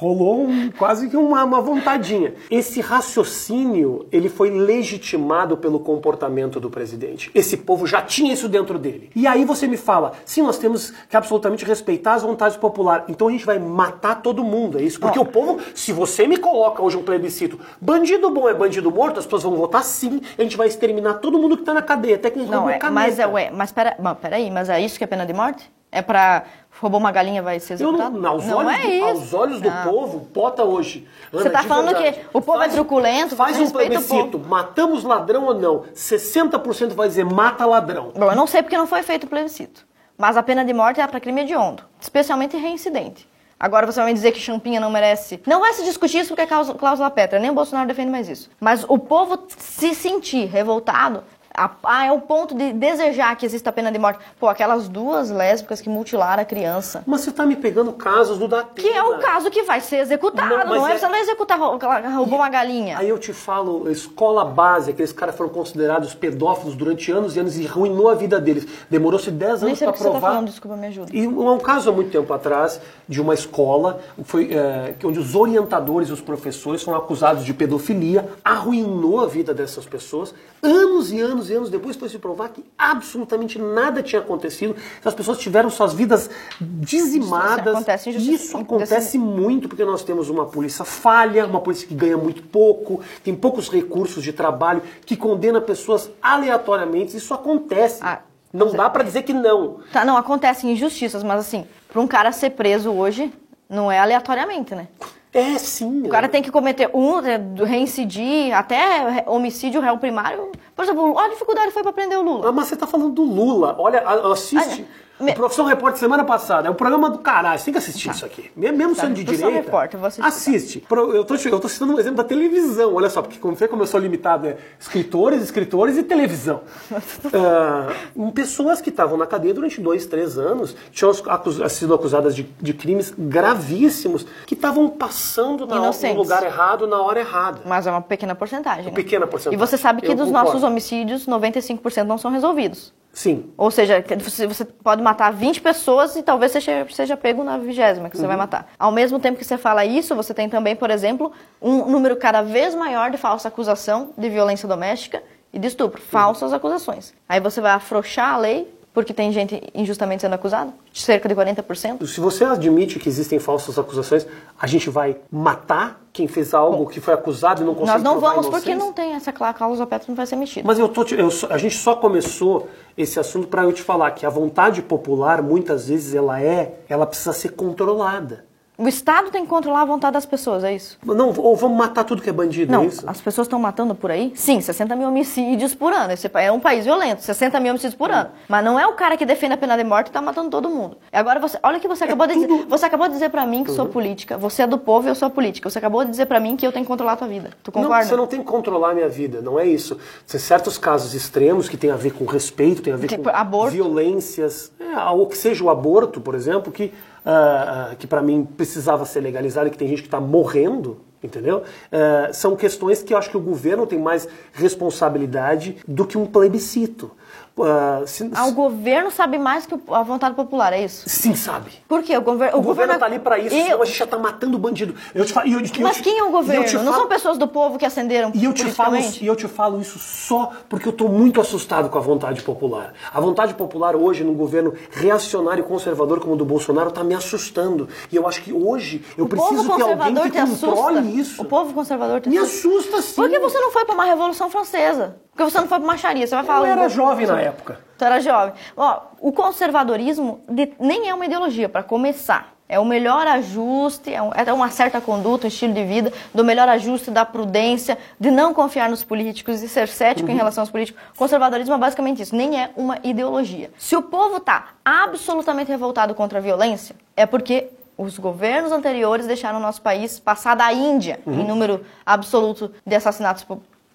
[0.00, 2.32] rolou um- quase que uma, uma vontadinha.
[2.50, 7.30] Esse raciocínio, ele foi legitimado pelo comportamento do presidente.
[7.34, 9.10] Esse povo já tinha isso dentro dele.
[9.14, 13.04] E aí você me fala, sim, nós temos que absolutamente respeitar as vontades populares.
[13.08, 14.98] Então a gente vai matar todo mundo, é isso?
[14.98, 19.18] Porque o povo, se você me coloca hoje um plebiscito, bandido bom é bandido morto,
[19.18, 22.16] as pessoas vão votar sim, a gente vai exterminar todo mundo que tá na cadeia,
[22.16, 25.04] até que Não, é, mas é, ué, mas pera, bom, peraí, mas é isso que
[25.04, 25.70] é pena de morte?
[25.92, 26.44] É pra
[26.80, 28.18] roubou uma galinha vai ser Eu executado?
[28.18, 29.04] não, aos, não olhos é do, isso.
[29.04, 29.84] aos olhos do Não.
[29.84, 31.06] povo, bota hoje.
[31.30, 35.04] Você Ana, tá de falando verdade, que o povo é truculento, Faz um plebiscito, matamos
[35.04, 35.84] ladrão ou não?
[35.94, 38.12] 60% vai dizer mata ladrão.
[38.14, 39.84] Bom, eu não sei porque não foi feito o plebiscito.
[40.16, 43.28] Mas a pena de morte é para crime hediondo, especialmente reincidente.
[43.58, 45.42] Agora você vai me dizer que Champinha não merece.
[45.46, 48.48] Não vai se discutir isso porque é cláusula- Petra, nem o Bolsonaro defende mais isso.
[48.58, 51.22] Mas o povo se sentir revoltado
[51.54, 54.20] ah, é o ponto de desejar que exista a pena de morte.
[54.38, 57.02] Pô, aquelas duas lésbicas que mutilaram a criança.
[57.06, 58.74] Mas você tá me pegando casos do Datena.
[58.88, 60.48] Que é o caso que vai ser executado.
[60.48, 61.78] Não, Não, é, é- você não executar rou-
[62.16, 62.98] roubou uma galinha.
[62.98, 67.58] Aí eu te falo, escola base, aqueles caras foram considerados pedófilos durante anos e anos
[67.58, 68.66] e ruinou a vida deles.
[68.88, 70.28] Demorou-se 10 Nem anos para que você tá provar.
[70.30, 71.10] falando, desculpa, me ajuda.
[71.12, 76.08] E um caso há muito tempo atrás de uma escola foi, é, onde os orientadores
[76.08, 80.34] e os professores foram acusados de pedofilia, arruinou a vida dessas pessoas.
[80.62, 84.76] Anos e anos e anos depois foi se provar que absolutamente nada tinha acontecido.
[84.98, 86.28] Essas pessoas tiveram suas vidas
[86.60, 87.66] dizimadas.
[87.66, 92.16] Isso acontece Isso acontece muito porque nós temos uma polícia falha, uma polícia que ganha
[92.16, 97.16] muito pouco, tem poucos recursos de trabalho, que condena pessoas aleatoriamente.
[97.16, 98.00] Isso acontece.
[98.02, 98.20] Ah,
[98.52, 99.78] Não dá pra dizer que não.
[99.92, 103.32] Tá, não, acontecem injustiças, mas assim, pra um cara ser preso hoje,
[103.68, 104.88] não é aleatoriamente, né?
[105.32, 106.02] É sim.
[106.06, 107.20] O cara tem que cometer um,
[107.54, 110.50] do- reincidir, até homicídio réu primário.
[110.74, 112.48] Por exemplo, olha a dificuldade que foi pra prender o Lula.
[112.48, 113.76] Ah, Mas você tá falando do Lula.
[113.78, 114.02] Olha,
[114.32, 114.84] assiste.
[114.88, 116.68] Ah, me- Profissão Repórter semana passada.
[116.68, 117.58] É um programa do caralho.
[117.58, 118.14] Você tem que assistir Tá.
[118.14, 118.50] isso aqui.
[118.56, 119.66] Me- Mesmo Tá, sendo de Profissão direita.
[119.66, 120.26] Repórter, eu vou assistir.
[120.26, 120.80] Assiste.
[120.80, 122.94] Pro- Eu tô, eu tô citando um exemplo da televisão.
[122.94, 126.60] Olha só, porque como, vê como eu sou limitado, é escritores, escritores e televisão.
[127.32, 127.88] Ah,
[128.34, 132.72] pessoas que estavam na cadeia durante dois, três anos tinham acus- sido acusadas de, de
[132.72, 137.60] crimes gravíssimos que estavam passando na, no lugar errado na hora errada.
[137.64, 138.86] Mas é uma pequena porcentagem.
[138.86, 138.90] né?
[138.92, 139.58] pequena porcentagem.
[139.58, 140.46] E você sabe que Eu dos concordo.
[140.48, 142.92] nossos homicídios, 95% não são resolvidos.
[143.12, 143.50] Sim.
[143.56, 148.08] Ou seja, você, você pode matar 20 pessoas e talvez seja, seja pego na vigésima
[148.08, 148.28] que você Uhum.
[148.28, 148.68] vai matar.
[148.78, 152.42] Ao mesmo tempo que você fala isso, você tem também, por exemplo, um número cada
[152.42, 156.00] vez maior de falsa acusação de violência doméstica e de estupro.
[156.00, 157.12] Falsas acusações.
[157.28, 162.06] Aí você vai afrouxar a lei, porque tem gente injustamente sendo acusada, cerca de 40%.
[162.06, 164.26] Se você admite que existem falsas acusações,
[164.60, 168.18] a gente vai matar quem fez algo que foi acusado e não consegue Nós não
[168.20, 170.66] vamos porque não tem essa clá- cláusula Petro não vai ser mexida.
[170.66, 172.68] Mas eu tô, te- eu a gente só começou
[172.98, 177.06] esse assunto para eu te falar que a vontade popular muitas vezes ela é, ela
[177.06, 178.44] precisa ser controlada.
[178.80, 180.96] O Estado tem que controlar a vontade das pessoas, é isso?
[181.04, 183.04] Não, ou vamos matar tudo que é bandido, Não, é isso?
[183.06, 184.32] as pessoas estão matando por aí?
[184.34, 186.14] Sim, 60 mil homicídios por ano.
[186.14, 188.30] Esse é um país violento, 60 mil homicídios por ano.
[188.48, 190.70] Mas não é o cara que defende a pena de morte que tá matando todo
[190.70, 190.96] mundo.
[191.12, 192.66] E agora você, olha o que você acabou de dizer.
[192.68, 193.90] Você acabou de dizer pra mim que sou Uhum.
[193.92, 194.38] política.
[194.38, 195.68] Você é do povo e eu sou política.
[195.68, 197.50] Você acabou de dizer pra mim que eu tenho que controlar a tua vida.
[197.62, 198.06] Tu Não, concorda?
[198.06, 199.98] você não tem que controlar a minha vida, não é isso.
[200.26, 203.36] Tem certos casos extremos que tem a ver com respeito, tem a ver Tipo, com
[203.36, 203.72] aborto.
[203.72, 206.92] violências, é, ou que seja o aborto, por exemplo, que,
[207.24, 211.09] ah, que para mim precisava ser legalizado e que tem gente que está morrendo.
[211.22, 211.58] Entendeu?
[211.58, 216.24] Uh, são questões que eu acho que o governo tem mais responsabilidade do que um
[216.24, 217.10] plebiscito.
[217.56, 221.06] Uh, se, ah, o governo sabe mais que a vontade popular, é isso?
[221.06, 221.72] Sim, sabe.
[221.86, 222.16] Por quê?
[222.16, 224.58] O, gover o, o governo está ali para isso, senão a gente já está matando
[224.58, 224.94] bandido.
[225.14, 226.66] Eu te falo, eu, eu, Mas quem é o governo?
[226.66, 226.84] Falo...
[226.84, 229.78] Não são pessoas do povo que acenderam e eu te falo E eu te falo
[229.80, 232.94] isso só porque eu estou muito assustado com a vontade popular.
[233.12, 237.14] A vontade popular hoje, num governo reacionário e conservador como o do Bolsonaro, está me
[237.14, 237.88] assustando.
[238.10, 241.09] E eu acho que hoje eu o preciso ter alguém que controle.
[241.10, 241.42] Isso.
[241.42, 243.14] O povo conservador Me assusta sim.
[243.14, 245.16] Por que você não foi para uma Revolução Francesa?
[245.30, 246.66] Porque você não foi para macharia, você vai falar...
[246.66, 247.78] Eu era jovem na época.
[247.98, 248.54] Tu era jovem.
[248.76, 252.54] Ó, o conservadorismo de, nem é uma ideologia, para começar.
[252.68, 256.44] É o melhor ajuste, é, um, é, uma certa conduta, um estilo de vida, do
[256.44, 260.34] melhor ajuste, da prudência, de não confiar nos políticos e ser cético uhum.
[260.34, 261.02] em relação aos políticos.
[261.16, 263.72] Conservadorismo é basicamente isso, nem é uma ideologia.
[263.76, 267.70] Se o povo está absolutamente revoltado contra a violência, é porque
[268.00, 271.40] os governos anteriores deixaram o nosso país passar da Índia uhum.
[271.40, 273.44] em número absoluto de assassinatos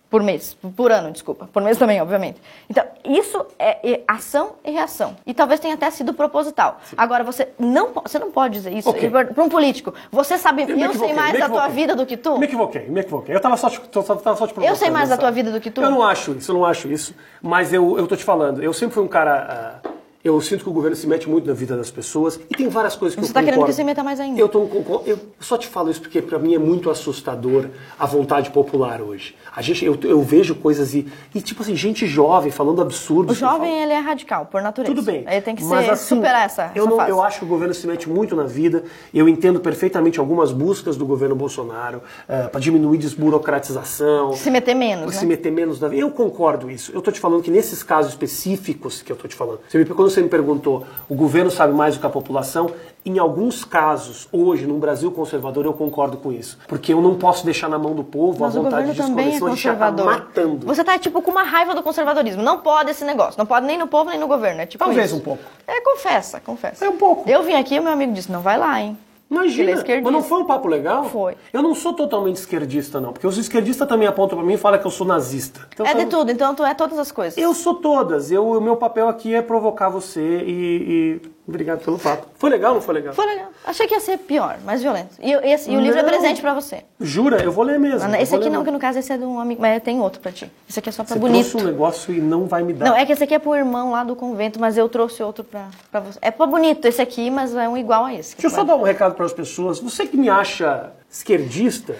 [0.07, 2.39] por mês, por ano, desculpa, por mês também, obviamente.
[2.69, 5.17] Então, isso é, é ação e reação.
[5.25, 6.79] E talvez tenha até sido proposital.
[6.83, 6.95] Sim.
[6.97, 9.09] Agora, você não, você não pode dizer isso okay.
[9.09, 9.93] para um político.
[10.11, 12.37] Você sabe, eu, eu sei mais da tua vida do que tu.
[12.37, 13.33] Me equivoquei, me equivoquei.
[13.33, 15.71] Eu estava só, te, tava só te Eu sei mais da tua vida do que
[15.71, 15.81] tu.
[15.81, 17.15] Eu não acho isso, eu não acho isso.
[17.41, 19.81] Mas eu, eu tô te falando, eu sempre fui um cara...
[19.83, 19.94] Uh,
[20.25, 22.95] eu sinto que o governo se mete muito na vida das pessoas e tem várias
[22.95, 23.45] coisas que Você eu tá concordo.
[23.45, 24.41] Você está querendo que se meta mais ainda?
[24.41, 24.67] Eu, tô,
[25.05, 27.67] eu só te falo isso porque para mim é muito assustador
[27.99, 29.35] a vontade popular hoje.
[29.55, 33.37] A gente, eu, eu vejo coisas e, e, tipo assim, gente jovem falando absurdos.
[33.37, 34.95] O jovem, ele é radical, por natureza.
[34.95, 35.23] Tudo bem.
[35.27, 37.11] Ele tem que mas, ser, assim, superar essa, eu não, fase.
[37.11, 38.83] Eu acho que o governo se mete muito na vida.
[39.13, 44.33] Eu entendo perfeitamente algumas buscas do governo Bolsonaro uh, eh, para diminuir desburocratização.
[44.33, 45.29] Se meter menos, Se né?
[45.29, 46.01] meter menos na vida.
[46.01, 46.91] Eu concordo isso.
[46.93, 49.85] Eu tô te falando que nesses casos específicos que eu tô te falando, você me,
[49.85, 52.71] quando você me perguntou o governo sabe mais do que a população.
[53.05, 56.57] Em alguns casos, hoje, num Brasil conservador, eu concordo com isso.
[56.67, 59.07] Porque eu não posso deixar na mão do povo Mas a vontade de é a
[59.07, 60.65] gente já tá matando.
[60.65, 62.41] Você tá, tipo, com uma raiva do conservadorismo.
[62.41, 63.37] Não pode esse negócio.
[63.37, 64.61] Não pode nem no povo, nem no governo.
[64.61, 65.17] É tipo Talvez isso.
[65.17, 65.43] um pouco.
[65.67, 66.83] É, confessa, confessa.
[66.83, 67.29] É um pouco.
[67.29, 68.97] Eu vim aqui e meu amigo disse, não vai lá, hein.
[69.29, 71.05] Imagina, é mas não foi um papo legal?
[71.05, 71.35] Foi.
[71.51, 74.79] Eu não sou totalmente esquerdista, não, porque os esquerdistas também apontam para mim e falam
[74.79, 75.67] que eu sou nazista.
[75.73, 77.37] Então, é de tudo, então tu é todas as coisas.
[77.37, 78.31] Eu sou todas.
[78.31, 82.27] Eu, o meu papel aqui é provocar você e, e Obrigado pelo papo.
[82.35, 83.13] Foi legal ou não foi legal?
[83.13, 83.49] Foi legal.
[83.65, 85.15] Achei que ia ser pior, mais violento.
[85.21, 86.83] E, esse, e o livro é presente pra você.
[86.99, 87.43] Jura?
[87.43, 88.09] Eu vou ler mesmo.
[88.09, 90.19] Não, esse aqui não, que no caso esse é de um amigo, mas tem outro
[90.19, 90.51] pra ti.
[90.67, 91.45] Esse aqui é só pra você bonito.
[91.45, 92.85] Você trouxe um negócio e não vai me dar.
[92.85, 95.43] Não, é que esse aqui é pro irmão lá do convento, mas eu trouxe outro
[95.43, 96.17] pra, pra você.
[96.19, 98.35] É pra bonito esse aqui, mas é um igual a esse.
[98.35, 99.79] Deixa eu só dar um recado para as pessoas.
[99.79, 101.95] Você que me acha esquerdista,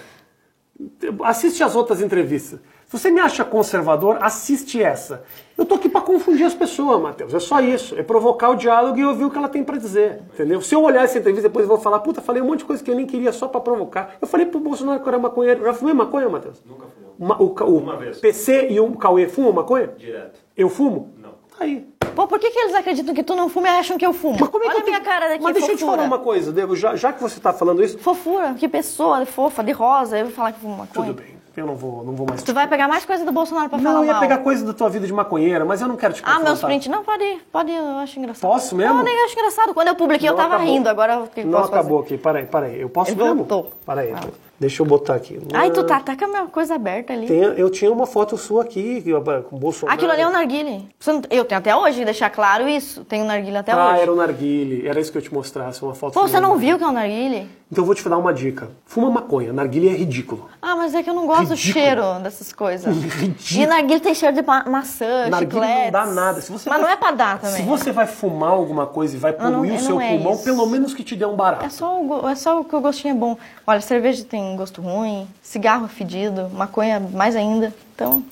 [1.24, 2.60] assiste as outras entrevistas.
[2.86, 5.24] Se você me acha conservador, assiste essa.
[5.58, 7.34] Eu tô aqui para confundir as pessoas, Matheus.
[7.34, 7.97] É só isso.
[7.97, 10.22] É provocar o diálogo e ouvir o que ela tem para dizer.
[10.34, 10.62] Entendeu?
[10.62, 12.84] Se eu olhar essa entrevista, depois eu vou falar, puta, falei um monte de coisa
[12.84, 14.16] que eu nem queria só para provocar.
[14.22, 15.64] Eu falei pro Bolsonaro que eu era maconheiro.
[15.64, 16.62] Já fumei maconha, Matheus?
[16.64, 17.16] Nunca fumou.
[17.18, 18.20] Uma, o, o Uma vez.
[18.20, 19.88] PC e o Cauê fumam maconha?
[19.97, 20.39] Direto.
[20.56, 21.14] Eu fumo?
[21.58, 21.88] Tá aí.
[22.16, 24.38] Pô, por que, que eles acreditam que tu não fuma e acham que eu fumo?
[24.39, 25.74] Mas como é Olha que a minha cara daqui, Mas deixa fofura.
[25.74, 27.97] eu te falar uma coisa, Devo, já, já que você tá falando isso...
[27.99, 31.08] Fofura, que pessoa fofa, de rosa, eu vou falar que fumo maconha.
[31.08, 31.36] Tudo bem.
[31.58, 32.43] Eu não vou, não vou mais.
[32.43, 34.22] Tu vai pegar mais coisa do Bolsonaro pra não, falar Não, eu ia mal.
[34.22, 36.88] pegar coisa da tua vida de maconheira, mas eu não quero te Ah, meus prints.
[36.89, 37.41] Não, pode ir.
[37.49, 38.51] Pode ir, eu acho engraçado.
[38.51, 38.93] Posso mesmo?
[38.93, 39.74] Não, eu nem acho engraçado.
[39.74, 40.74] Quando eu publiquei, não eu tava acabou.
[40.74, 40.89] rindo.
[40.89, 42.16] Agora eu Não acabou fazer?
[42.16, 42.24] aqui.
[42.24, 42.82] Peraí, peraí.
[42.82, 43.36] Eu posso Ele mesmo?
[43.45, 43.72] voltou.
[43.86, 44.12] Peraí.
[44.14, 44.28] Ah.
[44.60, 45.38] Deixa eu botar aqui.
[45.53, 47.28] Ai, tu tá, tá com a minha coisa aberta ali.
[47.28, 49.03] Tem, eu tinha uma foto sua aqui
[49.49, 49.93] com o Bolsonaro.
[49.95, 50.88] Aquilo ali é um narguile.
[51.30, 53.06] Eu tenho até hoje, deixar claro isso.
[53.12, 54.01] Um narguile até Ah, hoje.
[54.01, 54.88] era um narguile.
[54.88, 56.91] Era isso que eu te mostrasse, uma foto Pô, você não viu que é um
[56.93, 57.49] narguile?
[57.72, 58.70] Então eu vou te dar uma dica.
[58.86, 59.51] Fuma maconha.
[59.51, 60.47] Narguile é ridículo.
[60.61, 61.74] Ah, mas é que eu não gosto do Ridículo.
[61.86, 62.86] cheiro dessas coisas.
[62.95, 63.61] Ridículo.
[63.61, 65.84] E narguile tem cheiro de ma- maçã, Narguile chiclete.
[65.86, 66.41] não dá nada.
[66.41, 67.55] Se você mas vai- não é pra dar também.
[67.57, 70.43] Se você vai fumar alguma coisa e vai poluir o seu é pulmão, isso.
[70.43, 71.66] pelo menos que te dê um barato.
[71.66, 73.36] É só, o, é só o que o gostinho é bom.
[73.66, 77.74] Olha, cerveja tem gosto ruim, cigarro é fedido, maconha mais ainda.
[77.95, 78.24] Então,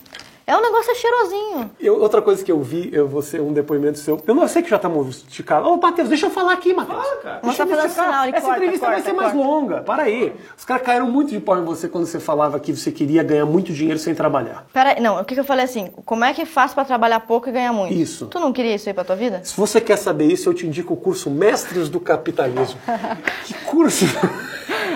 [0.46, 1.72] é um negócio cheirosinho.
[1.80, 4.22] Eu- outra coisa que eu vi, eu vou ser um depoimento seu.
[4.28, 5.68] Eu não sei que já estamos esticados.
[5.70, 7.02] Ô, Matheus, deixa eu falar aqui, Matheus.
[7.02, 7.40] Fala, cara.
[7.44, 9.48] Mas Deixa tá fazendo sinal, ele Essa corta, entrevista vai corta, ser mais corta.
[9.48, 9.82] longa.
[9.82, 10.34] Para aí.
[10.58, 13.46] Os caras caíram muito de pau em você quando você falava que você queria ganhar
[13.46, 14.66] muito dinheiro sem trabalhar.
[14.74, 15.90] Pera aí, não, o que, que eu falei assim?
[16.06, 17.94] Como é que faz pra trabalhar pouco e ganhar muito?
[17.94, 18.26] Isso.
[18.28, 19.42] Tu não queria isso aí pra tua vida?
[19.44, 22.80] Se você quer saber isso, eu te indico o curso Mestres do Capitalismo.
[23.46, 24.06] que curso?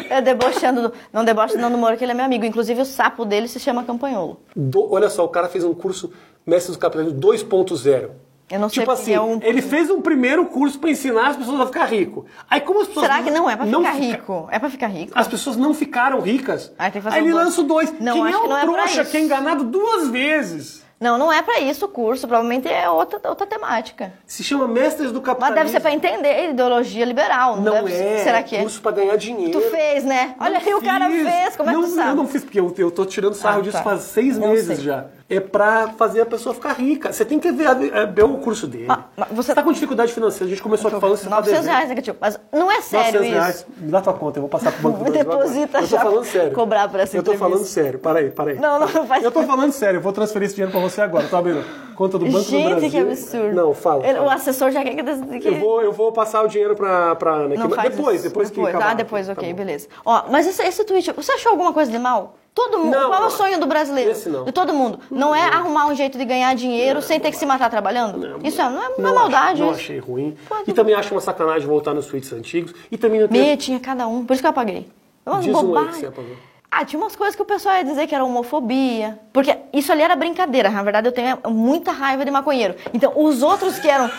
[0.09, 2.45] Eu debochando, do, não deboche não do Moro, que ele é meu amigo.
[2.45, 4.39] Inclusive o sapo dele se chama Campanholo.
[4.55, 6.11] Do- olha só, o cara fez um curso
[6.45, 8.09] Mestres do Capitalismo 2.0.
[8.49, 11.27] Eu não sei Tipo porque assim, é um- ele fez um primeiro curso para ensinar
[11.31, 12.25] as pessoas a ficar rico.
[12.49, 14.47] Aí como as pessoas Será que não é pra ficar fica- rico?
[14.49, 15.11] É pra ficar rico?
[15.15, 16.71] As pessoas não ficaram ricas.
[16.79, 17.45] Aí Aí ele o dois.
[17.45, 17.93] lança o dois.
[17.99, 19.11] Não, Quem acho é que o não é trouxa isso.
[19.11, 20.86] que é enganado duas vezes?
[20.99, 24.11] Não, não é pra isso o curso, provavelmente é outra, outra temática.
[24.25, 25.55] Se chama Mestres do Mas Capitalismo.
[25.55, 28.23] deve ser pra entender ideologia liberal, não, Não é.
[28.23, 28.61] Será que é?
[28.61, 29.51] curso pra ganhar dinheiro.
[29.61, 30.33] Tu fez, né?
[30.39, 31.23] Olha aí, o cara Fiz.
[31.29, 32.09] fez, como é que não, tu sabe?
[32.09, 33.83] Eu não fiz, porque eu, eu tô tirando sarro Ah, disso tá.
[33.83, 34.85] faz seis Não meses sei.
[34.85, 35.05] já.
[35.29, 37.11] É pra fazer a pessoa ficar rica.
[37.11, 38.85] Você tem que ver, é, ver o curso dele.
[38.87, 40.45] Ah, mas você- tá com dificuldade financeira.
[40.45, 41.17] A gente começou aqui falando...
[41.17, 41.73] você tá 900 devendo.
[41.75, 42.17] reais negativo.
[42.21, 43.35] Mas não é sério 900 isso.
[43.35, 43.67] reais.
[43.77, 45.87] Me dá tua conta, eu vou passar pro Banco do Me Brasil deposita Eu tô
[45.87, 46.51] já falando pra sério.
[46.53, 47.49] cobrar por essa Eu tô entrevista.
[47.49, 47.99] falando sério.
[47.99, 48.57] Para aí, para aí.
[48.59, 49.97] Não, não, não faz Eu tô falando sério.
[49.97, 51.27] Eu vou transferir esse dinheiro pra você agora.
[51.27, 51.61] Tá abrindo
[51.97, 52.89] conta do Banco do Gente, Brasil.
[52.91, 53.53] que absurdo.
[53.55, 54.03] Não, fala.
[54.03, 54.21] Fala.
[54.21, 55.39] o assessor já quer que...
[55.39, 55.47] que...
[55.49, 57.55] Eu vou, eu vou passar o dinheiro pra, pra Ana.
[57.55, 58.29] Não mas faz depois, isso.
[58.29, 58.91] depois que acabar.
[58.91, 59.55] Ah, depois, Tá ok, bom.
[59.57, 59.87] beleza.
[60.05, 62.35] Ó, mas esse, esse tweet, você achou alguma coisa de mal?
[62.57, 62.89] Todo mundo.
[62.91, 63.29] Não, qual é o não.
[63.29, 64.09] sonho do brasileiro?
[64.09, 64.43] Esse não.
[64.43, 64.99] De todo mundo.
[65.11, 68.39] Não é arrumar um jeito de ganhar dinheiro sem ter que se matar trabalhando?
[68.43, 69.51] Isso é, não é, não é maldade.
[69.53, 69.79] Acho, não isso.
[69.81, 70.35] achei ruim.
[70.49, 72.73] Pode- E também acho uma sacanagem voltar nos tweets antigos.
[72.91, 73.55] E também não tem...
[73.57, 74.25] Tinha cada um.
[74.25, 74.89] Por isso que eu apaguei.
[75.23, 76.35] É Umas Diz um aí que você apagou.
[76.71, 79.19] Ah, tinha umas coisas que o pessoal ia dizer que era homofobia.
[79.31, 80.69] Porque isso ali era brincadeira.
[80.71, 82.75] Na verdade, eu tenho muita raiva de maconheiro.
[82.93, 84.09] Então, os outros que eram.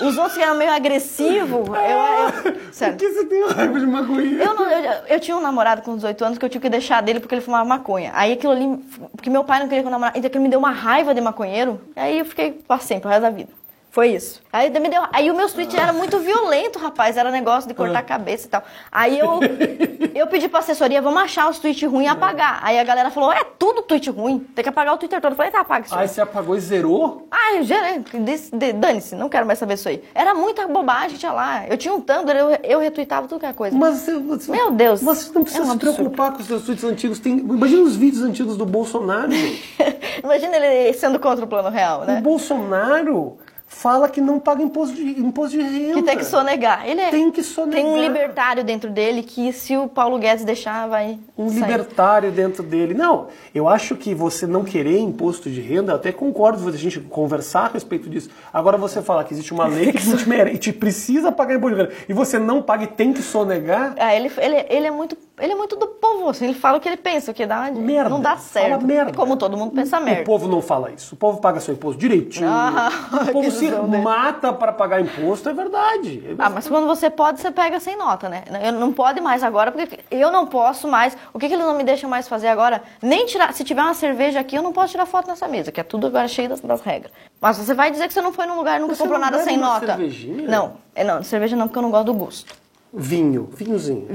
[0.00, 2.52] Os outros que eram meio agressivos, eu, eu.
[2.52, 2.96] Por Sério.
[2.96, 4.42] que você tem raiva de maconheiro?
[4.42, 7.00] Eu, não, eu, eu tinha um namorado com 18 anos que eu tive que deixar
[7.02, 8.10] dele porque ele fumava maconha.
[8.14, 8.78] Aí aquilo ali,
[9.12, 11.20] porque meu pai não queria que eu namorasse, então aquilo me deu uma raiva de
[11.20, 11.80] maconheiro.
[11.94, 13.50] Aí eu fiquei pra sempre, o resto da vida.
[13.96, 14.42] Foi isso.
[14.52, 17.16] Aí, me deu, aí o meu tweet era muito violento, rapaz.
[17.16, 18.62] Era negócio de cortar a cabeça e tal.
[18.92, 19.40] Aí eu,
[20.14, 22.60] eu pedi pra assessoria, vamos achar os tweets ruins e apagar.
[22.62, 25.32] Aí a galera falou, é tudo tweet ruim, tem que apagar o Twitter todo.
[25.32, 25.94] Eu falei, tá, apaga isso.
[25.94, 26.06] aí.
[26.06, 27.26] Você apagou e zerou?
[27.30, 30.04] Ah, eu de- Dane-se, não quero mais saber isso aí.
[30.14, 31.66] Era muita bobagem tinha lá.
[31.66, 33.74] Eu tinha um Tumblr, eu, eu retweetava tudo que era coisa.
[33.74, 36.84] Mas você, Meu Deus, Você não precisa é um se preocupar com os seus tweets
[36.84, 37.18] antigos.
[37.18, 39.30] Tem, imagina os vídeos antigos do Bolsonaro.
[40.22, 42.20] Imagina ele sendo contra o plano real, O né?
[42.20, 43.38] Bolsonaro
[43.68, 45.94] fala que não paga imposto de, imposto de renda.
[45.94, 46.86] Que tem que sonegar.
[46.88, 47.82] Ele é- Tem que sonegar.
[47.82, 51.18] Tem um libertário dentro dele que, se o Paulo Guedes deixar, vai.
[51.36, 51.60] Um sair.
[51.60, 52.94] libertário dentro dele.
[52.94, 56.72] Não, eu acho que você não querer imposto de renda, eu até concordo com a
[56.72, 58.30] gente conversar a respeito disso.
[58.52, 61.56] Agora você falar que existe uma lei que a gente mere- e te precisa pagar
[61.56, 64.86] imposto de renda e você não paga e tem que sonegar, Ah, ele, ele, ele,
[64.86, 67.34] é muito, ele é muito do povo, assim, ele fala o que ele pensa, o
[67.34, 68.08] que dá, merda.
[68.10, 68.86] não dá Fala certo.
[68.86, 69.10] merda.
[69.10, 70.24] É como todo mundo pensa O merda.
[70.24, 71.14] povo não fala isso.
[71.14, 72.48] O povo paga seu imposto direitinho.
[72.48, 72.90] Ah,
[73.28, 73.98] o povo se dele.
[74.02, 76.36] mata para pagar imposto, é verdade.
[76.38, 78.44] Ah, mas quando você pode, você pega sem nota, né?
[78.62, 81.16] Eu não pode mais agora, porque eu não posso mais.
[81.32, 82.82] O que, que eles não me deixam mais fazer agora?
[83.02, 83.52] Nem tirar.
[83.52, 86.06] Se tiver uma cerveja aqui, eu não posso tirar foto nessa mesa, que é tudo
[86.06, 87.12] agora cheio das, das regras.
[87.40, 89.56] Mas você vai dizer que você não foi num lugar, nunca Você comprou nada sem
[89.56, 89.86] nota.
[89.86, 90.48] cervejinha?
[90.48, 92.54] Não, é não, cerveja não, porque eu não gosto do gosto.
[92.92, 94.08] Vinho, vinhozinho.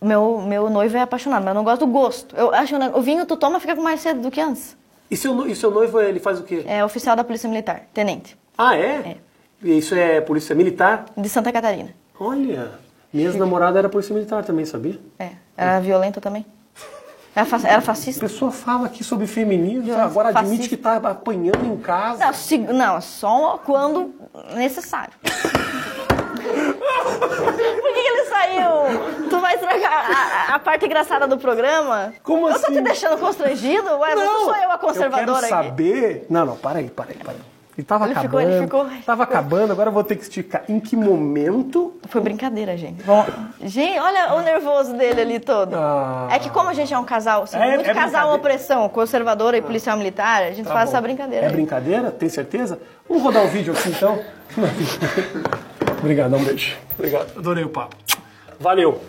[0.00, 2.36] Meu, meu noivo é apaixonado, mas eu não gosto do gosto.
[2.36, 4.76] Eu acho que o vinho tu toma fica com mais cedo do que antes.
[5.10, 6.64] E seu, e seu noivo, ele faz o quê?
[6.66, 9.16] É oficial da Polícia Militar, tenente, Ah, é?
[9.62, 11.06] E isso é polícia militar?
[11.16, 11.90] de Santa Catarina.
[12.18, 12.70] Olha,
[13.12, 14.98] minha ex-namorada era polícia militar também, sabia?
[15.18, 16.46] É, era violenta também.
[17.34, 18.20] Era, fa- era A fascista.
[18.20, 20.76] pessoa fala aqui sobre feminismo, Violência agora admite fascista.
[20.76, 22.24] que tá apanhando em casa.
[22.24, 24.14] Não, se- não, só quando
[24.54, 25.12] necessário.
[25.22, 25.32] Por
[27.92, 29.28] que, ele saiu?
[29.28, 32.14] Tu vai estragar a, a- a parte engraçada do programa?
[32.22, 32.74] Como eu tô assim?
[32.76, 33.98] te deixando constrangido?
[33.98, 35.68] Ué, não sou eu a conservadora eu quero aqui.
[35.68, 36.26] saber...
[36.30, 37.38] Não, não, para aí, para aí, para aí.
[37.76, 40.62] Ele tava Ele ficou- acabando, ele ficou- tava acabando, agora eu vou ter que esticar.
[40.66, 41.92] Em que momento...
[42.08, 43.02] Foi brincadeira, gente.
[43.02, 43.26] Bom,
[43.62, 45.74] gente, olha o nervoso dele ali todo.
[45.76, 46.26] Ah.
[46.30, 49.58] É que como a gente é um casal, assim, É- muito é casal opressão, conservadora
[49.58, 50.96] e policial militar, a gente Tá faz bom.
[50.96, 51.44] essa brincadeira.
[51.44, 51.52] É aí.
[51.54, 52.10] brincadeira?
[52.10, 52.78] Tem certeza?
[53.06, 54.18] Vamos rodar o vídeo aqui então?
[56.00, 56.76] Obrigado, um beijo.
[56.98, 57.94] Obrigado, adorei o papo.
[58.58, 59.00] Valeu.